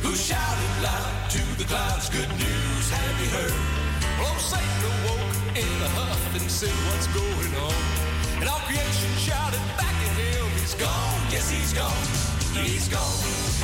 who 0.03 0.11
shouted 0.11 0.71
loud 0.83 1.31
to 1.31 1.39
the 1.55 1.63
clouds, 1.71 2.09
"Good 2.09 2.27
news, 2.35 2.85
have 2.91 3.15
you 3.23 3.29
heard?" 3.31 3.59
Well, 4.19 4.27
old 4.27 4.41
Satan 4.43 4.81
awoke 4.91 5.35
in 5.55 5.71
a 5.87 5.89
huff 5.95 6.35
and 6.35 6.51
said, 6.51 6.75
"What's 6.87 7.07
going 7.15 7.53
on?" 7.63 7.79
And 8.43 8.49
all 8.51 8.59
creation 8.67 9.11
shouted 9.23 9.63
back 9.79 9.95
at 10.07 10.15
him, 10.19 10.43
"He's 10.59 10.75
gone, 10.75 11.21
yes, 11.31 11.47
he's 11.47 11.71
gone, 11.71 12.07
he's 12.59 12.87
gone, 12.91 13.19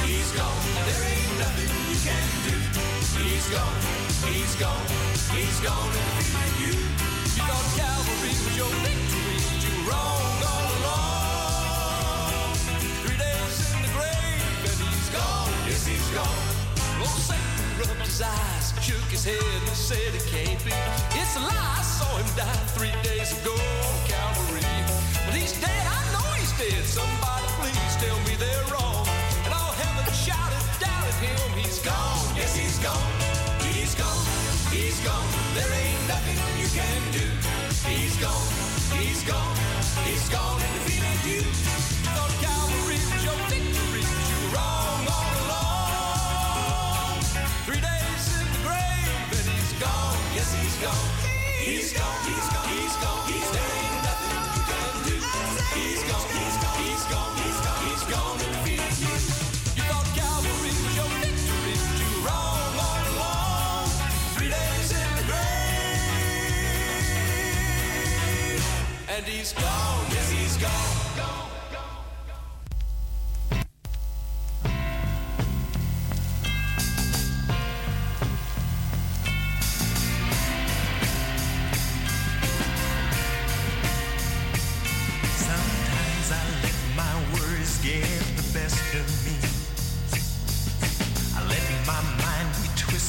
he's 0.08 0.32
gone. 0.40 0.62
There 0.88 1.04
ain't 1.12 1.34
nothing 1.44 1.72
you 1.92 2.00
can 2.08 2.28
do. 2.48 2.56
He's 3.28 3.48
gone, 3.52 3.80
he's 4.32 4.56
gone, 4.56 4.88
he's 5.36 5.60
gone, 5.68 5.92
and 6.44 6.54
you. 6.64 6.74
You 7.36 7.44
thought 7.44 7.95
Satan 17.16 17.68
rubbed 17.80 18.02
his 18.06 18.22
eyes, 18.22 18.74
shook 18.82 19.04
his 19.10 19.24
head, 19.24 19.40
and 19.40 19.78
said 19.78 20.12
it 20.14 20.26
can't 20.28 20.60
be. 20.64 20.74
It's 21.16 21.36
a 21.36 21.40
lie, 21.40 21.76
I 21.80 21.84
saw 21.84 22.12
him 22.18 22.30
die 22.36 22.64
three 22.76 22.96
days 23.04 23.32
ago 23.40 23.56
on 23.56 23.98
Calvary. 24.08 24.68
But 25.26 25.36
he's 25.36 25.54
dead, 25.60 25.86
I 25.88 26.02
know 26.14 26.28
he's 26.40 26.52
dead. 26.60 26.84
Somebody 26.84 27.48
please 27.60 27.94
tell 28.04 28.20
me 28.28 28.36
they're 28.36 28.68
wrong. 28.74 29.08
And 29.46 29.54
all 29.54 29.74
heaven 29.74 30.06
shouted 30.14 30.66
down 30.80 31.04
at 31.08 31.18
him, 31.24 31.40
he's 31.58 31.80
gone, 31.80 32.36
yes, 32.36 32.56
he's 32.56 32.80
gone. 32.80 33.12
He's 33.64 33.96
gone, 33.96 34.26
he's 34.72 35.00
gone. 35.02 35.30
There 35.56 35.72
ain't 35.72 36.04
nothing 36.08 36.40
you 36.62 36.68
can 36.74 37.02
do. 37.12 37.26
He's 37.90 38.16
gone, 38.18 38.50
he's 39.00 39.24
gone, 39.24 39.56
he's 40.06 40.28
gone 40.30 40.62
and 40.62 40.74
defeated 40.84 41.22
you. 41.26 41.42
You 41.42 42.55
and 69.18 69.26
he's 69.26 69.54
gone, 69.54 70.06
yes 70.12 70.32
he's 70.32 70.58
gone. 70.58 70.95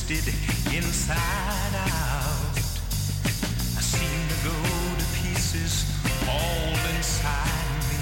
Twisted 0.07 0.35
inside 0.77 1.75
out. 1.75 2.57
I 3.77 3.83
seem 3.83 4.21
to 4.29 4.39
go 4.47 4.55
to 4.99 5.07
pieces 5.19 5.85
all 6.29 6.71
inside 6.95 7.79
me. 7.91 7.99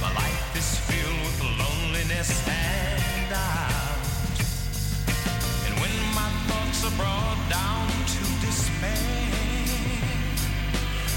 My 0.00 0.12
life 0.14 0.56
is 0.56 0.78
filled 0.86 1.20
with 1.26 1.38
loneliness 1.58 2.30
and 2.46 3.30
doubt. 3.30 4.36
And 5.66 5.74
when 5.80 5.96
my 6.14 6.30
thoughts 6.46 6.84
are 6.84 6.96
brought 6.96 7.40
down 7.48 7.88
to 8.14 8.22
despair. 8.46 8.94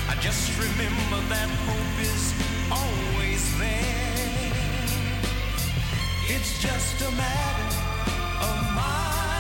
I 0.09 0.15
just 0.19 0.49
remember 0.57 1.19
that 1.29 1.49
hope 1.67 1.97
is 2.01 2.33
always 2.71 3.59
there. 3.59 4.51
It's 6.27 6.61
just 6.61 7.01
a 7.01 7.11
matter 7.11 7.77
of 8.41 8.75
mind 8.75 9.32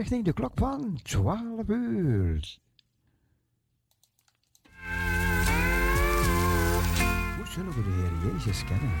richting 0.00 0.24
de 0.24 0.32
klok 0.32 0.52
van 0.54 1.00
12 1.02 1.68
uur. 1.68 2.58
Hoe 7.36 7.46
zullen 7.48 7.72
we 7.72 7.82
de 7.82 7.90
Heer 7.90 8.32
Jezus 8.32 8.64
kennen? 8.64 8.92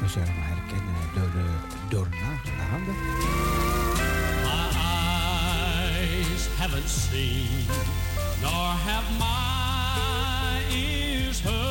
We 0.00 0.08
zullen 0.08 0.28
hem 0.32 0.42
herkennen 0.42 0.94
door 1.14 1.30
de 1.30 1.48
doornaagde. 1.88 2.50
My 4.42 4.68
eyes 5.90 7.08
seen, 7.08 7.66
nor 8.40 8.66
have 8.86 9.12
my 9.18 10.74
ears. 10.74 11.61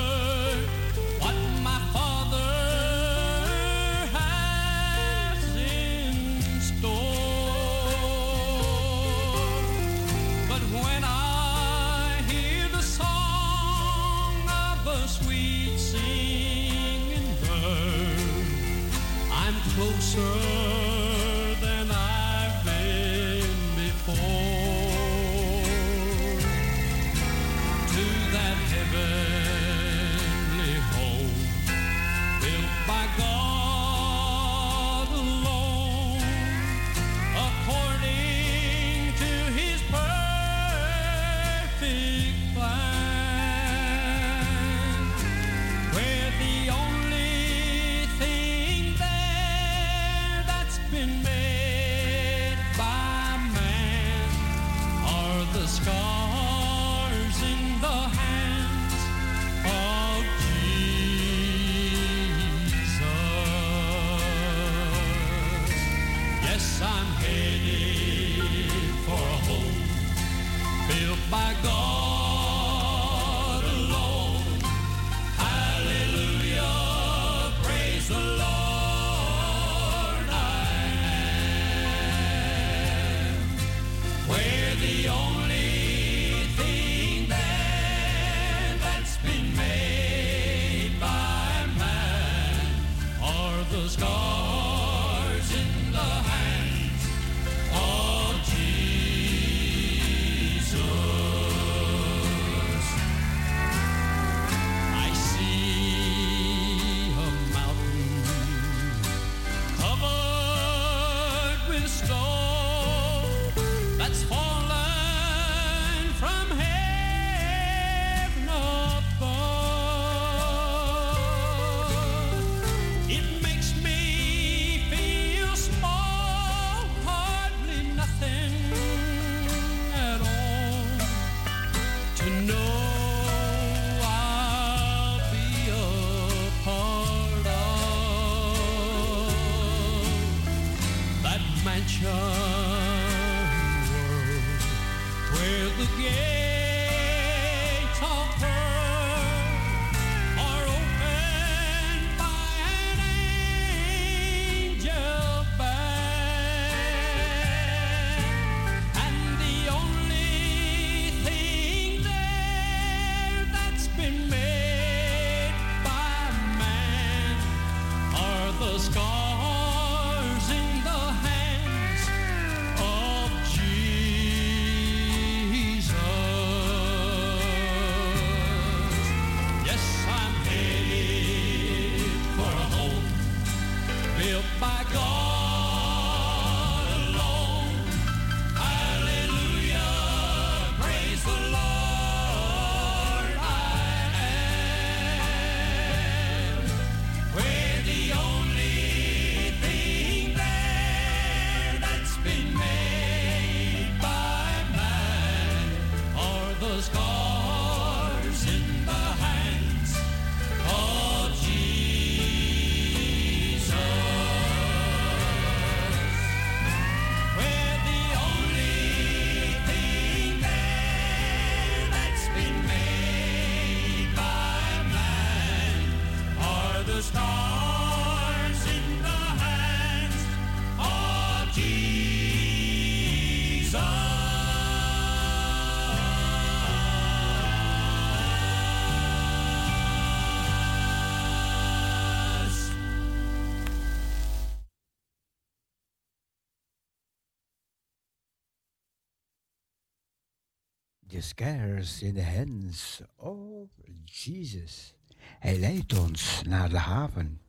scarce 251.31 252.05
in 252.05 252.13
the 252.13 252.23
hands 252.23 253.01
of 253.15 253.69
Jesus. 254.05 254.93
Hij 255.39 255.59
leidt 255.59 255.99
ons 255.99 256.41
naar 256.47 256.69
de 256.69 256.77
haven. 256.77 257.41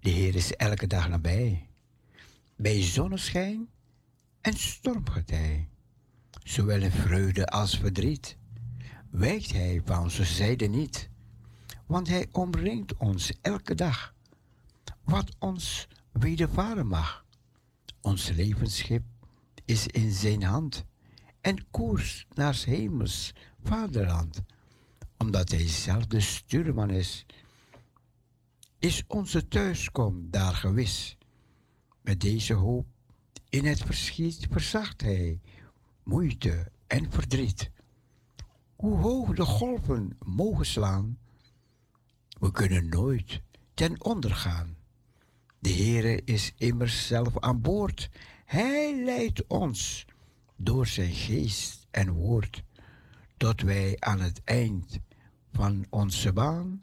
De 0.00 0.10
Heer 0.10 0.34
is 0.34 0.56
elke 0.56 0.86
dag 0.86 1.08
nabij. 1.08 1.68
Bij 2.56 2.82
zonneschijn 2.82 3.68
en 4.40 4.52
stormgetij. 4.52 5.68
Zowel 6.42 6.82
in 6.82 6.90
vreugde 6.90 7.46
als 7.46 7.78
verdriet. 7.78 8.36
Wijkt 9.10 9.52
hij 9.52 9.82
van 9.84 10.02
onze 10.02 10.24
zijde 10.24 10.66
niet. 10.66 11.08
Want 11.86 12.08
hij 12.08 12.26
omringt 12.32 12.96
ons 12.96 13.32
elke 13.40 13.74
dag. 13.74 14.14
Wat 15.04 15.36
ons 15.38 15.88
wedervaren 16.12 16.86
mag. 16.86 17.24
Ons 18.00 18.28
levensschip 18.28 19.02
is 19.64 19.86
in 19.86 20.12
zijn 20.12 20.42
hand 20.42 20.84
en 21.40 21.70
koers 21.70 22.26
naar 22.34 22.62
hemels 22.64 23.32
vaderland. 23.62 24.42
Omdat 25.18 25.50
hij 25.50 25.68
zelf 25.68 26.06
de 26.06 26.20
stuurman 26.20 26.90
is, 26.90 27.26
is 28.78 29.04
onze 29.06 29.48
thuiskom 29.48 30.30
daar 30.30 30.54
gewis. 30.54 31.16
Met 32.02 32.20
deze 32.20 32.54
hoop 32.54 32.86
in 33.48 33.66
het 33.66 33.82
verschiet 33.82 34.46
verzacht 34.50 35.00
hij 35.00 35.40
moeite 36.02 36.70
en 36.86 37.10
verdriet. 37.10 37.70
Hoe 38.76 38.96
hoog 38.98 39.34
de 39.34 39.44
golven 39.44 40.16
mogen 40.24 40.66
slaan, 40.66 41.18
we 42.38 42.50
kunnen 42.50 42.88
nooit 42.88 43.40
ten 43.74 44.04
onder 44.04 44.34
gaan. 44.34 44.76
De 45.58 45.70
Heere 45.70 46.22
is 46.24 46.52
immers 46.56 47.06
zelf 47.06 47.38
aan 47.38 47.60
boord. 47.60 48.10
Hij 48.44 49.04
leidt 49.04 49.46
ons 49.46 50.06
door 50.62 50.86
zijn 50.86 51.12
geest 51.12 51.86
en 51.90 52.10
woord, 52.10 52.62
tot 53.36 53.60
wij 53.60 53.96
aan 53.98 54.20
het 54.20 54.40
eind 54.44 54.98
van 55.52 55.86
onze 55.90 56.32
baan 56.32 56.80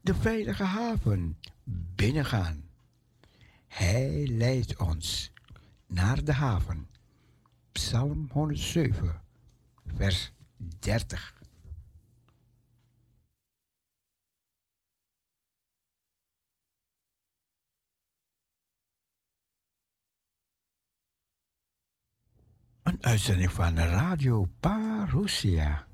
de 0.00 0.14
veilige 0.14 0.64
haven 0.64 1.38
binnengaan. 1.94 2.64
Hij 3.66 4.26
leidt 4.26 4.76
ons 4.76 5.32
naar 5.86 6.24
de 6.24 6.32
haven. 6.32 6.88
Psalm 7.72 8.28
107, 8.32 9.22
vers 9.96 10.32
30. 10.78 11.37
Een 22.88 22.98
uitzending 23.00 23.52
van 23.52 23.78
Radio 23.78 24.46
Parousia. 24.60 25.87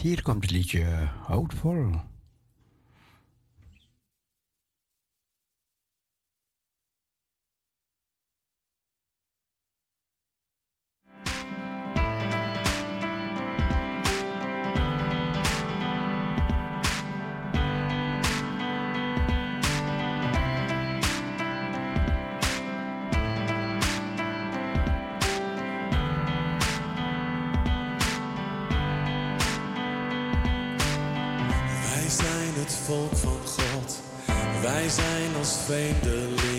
Hier 0.00 0.22
komt 0.22 0.42
het 0.42 0.50
liedje 0.50 0.84
Houd 1.26 1.54
zijn 34.90 35.36
als 35.38 35.56
vreemdeling. 35.66 36.49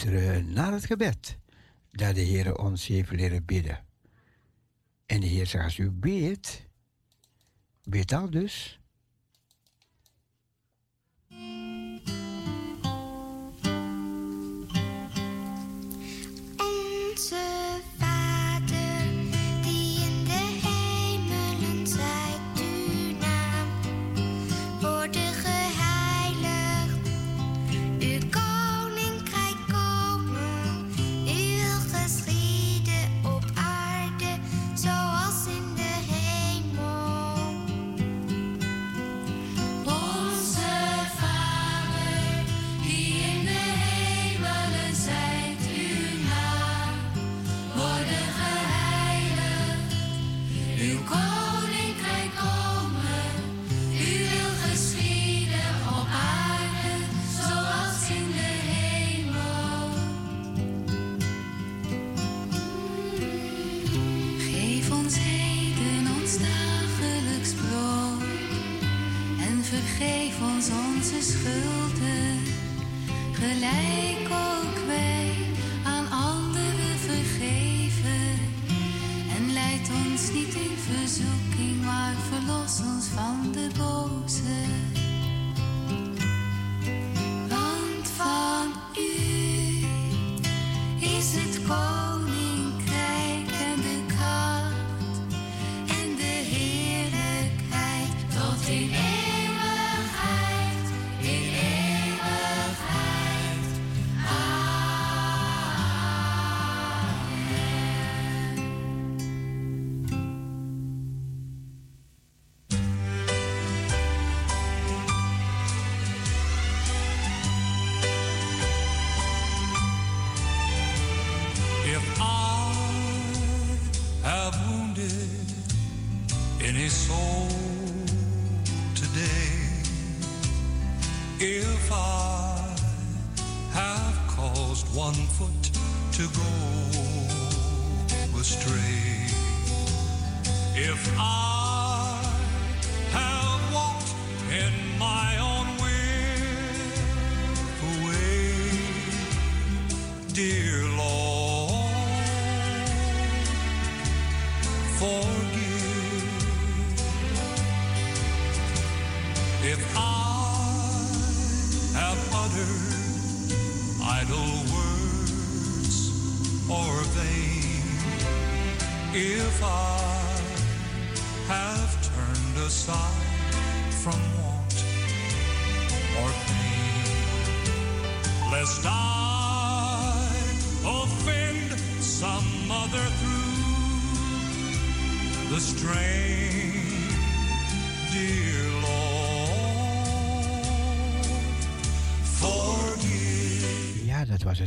Na 0.00 0.40
naar 0.40 0.72
het 0.72 0.86
gebed 0.86 1.38
dat 1.90 2.14
de 2.14 2.20
Heer 2.20 2.56
ons 2.58 2.86
heeft 2.86 3.10
leren 3.10 3.44
bidden. 3.44 3.84
En 5.06 5.20
de 5.20 5.26
Heer 5.26 5.46
zegt, 5.46 5.64
als 5.64 5.78
u 5.78 5.90
bidt, 5.90 6.66
bid 7.82 8.12
al 8.12 8.30
dus 8.30 8.80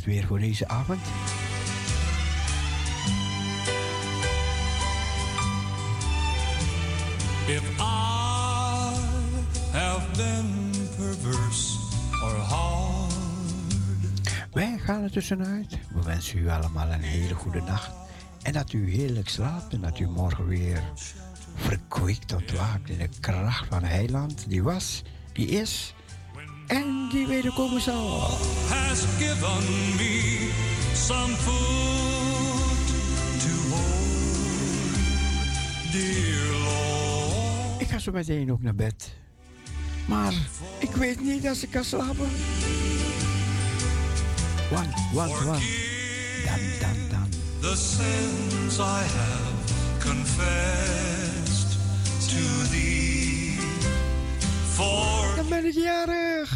het 0.06 0.14
weer 0.14 0.28
voor 0.28 0.40
deze 0.40 0.68
avond. 0.68 1.00
If 7.48 7.64
I 7.80 8.96
have 9.72 10.18
been 10.18 10.72
perverse 10.98 11.78
or 12.24 12.36
hard, 12.36 13.14
Wij 14.52 14.78
gaan 14.78 15.04
er 15.04 15.12
tussenuit. 15.12 15.78
We 15.94 16.04
wensen 16.04 16.40
u 16.40 16.50
allemaal 16.50 16.92
een 16.92 17.02
hele 17.02 17.34
goede 17.34 17.62
nacht. 17.62 17.92
En 18.42 18.54
dat 18.54 18.74
u 18.74 18.92
heerlijk 18.92 19.30
slaapt 19.30 19.74
en 19.74 19.82
dat 19.82 20.00
u 20.00 20.08
morgen 20.08 20.48
weer 20.48 20.84
verkwikt 21.56 22.34
ontwaakt 22.34 22.90
in 22.90 22.98
de 22.98 23.10
kracht 23.20 23.68
van 23.68 23.84
Heiland. 23.84 24.46
Die 24.48 24.64
was, 24.64 25.04
die 25.34 25.48
is 25.48 25.94
en 26.68 27.08
die 27.12 27.28
wederkomen 27.28 27.82
zal. 27.82 28.20
has 28.68 29.06
given 29.18 29.96
me 29.98 30.50
some 30.94 31.36
food 31.36 32.88
to 33.40 33.76
hold, 33.76 34.32
dear 35.92 36.52
Lord. 36.64 37.82
Ik 37.82 37.88
ga 37.88 38.00
zo 38.00 38.12
meteen 38.12 38.52
ook 38.52 38.62
naar 38.62 38.76
bed. 38.76 39.14
Maar 40.06 40.34
ik 40.80 40.92
weet 40.92 41.22
niet 41.22 41.48
als 41.48 41.64
ik 41.64 41.72
kan 41.72 41.84
slapen. 41.84 42.30
Want, 44.72 44.88
want, 45.14 45.32
want. 45.32 45.64
Dan, 46.46 46.60
dan, 46.80 47.10
dan. 47.10 47.30
The 47.60 47.76
sins 47.76 48.78
I 48.78 48.82
have 48.82 49.54
confessed 50.00 51.78
to 52.28 52.70
thee. 52.72 53.58
For 54.74 55.36
Dan 55.36 55.50
ben 55.50 55.66
ik 55.66 55.74
jarig. 55.74 56.55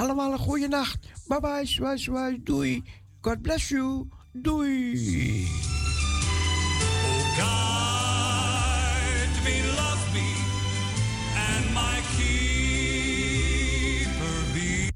Allemaal 0.00 0.32
een 0.32 0.38
goede 0.38 0.68
nacht. 0.68 0.98
Bye 1.26 1.40
bye, 1.40 1.66
zwaai, 1.66 1.98
zwaai, 1.98 2.40
doei. 2.42 2.82
God 3.20 3.42
bless 3.42 3.68
you. 3.68 4.08
Doei. 4.32 5.48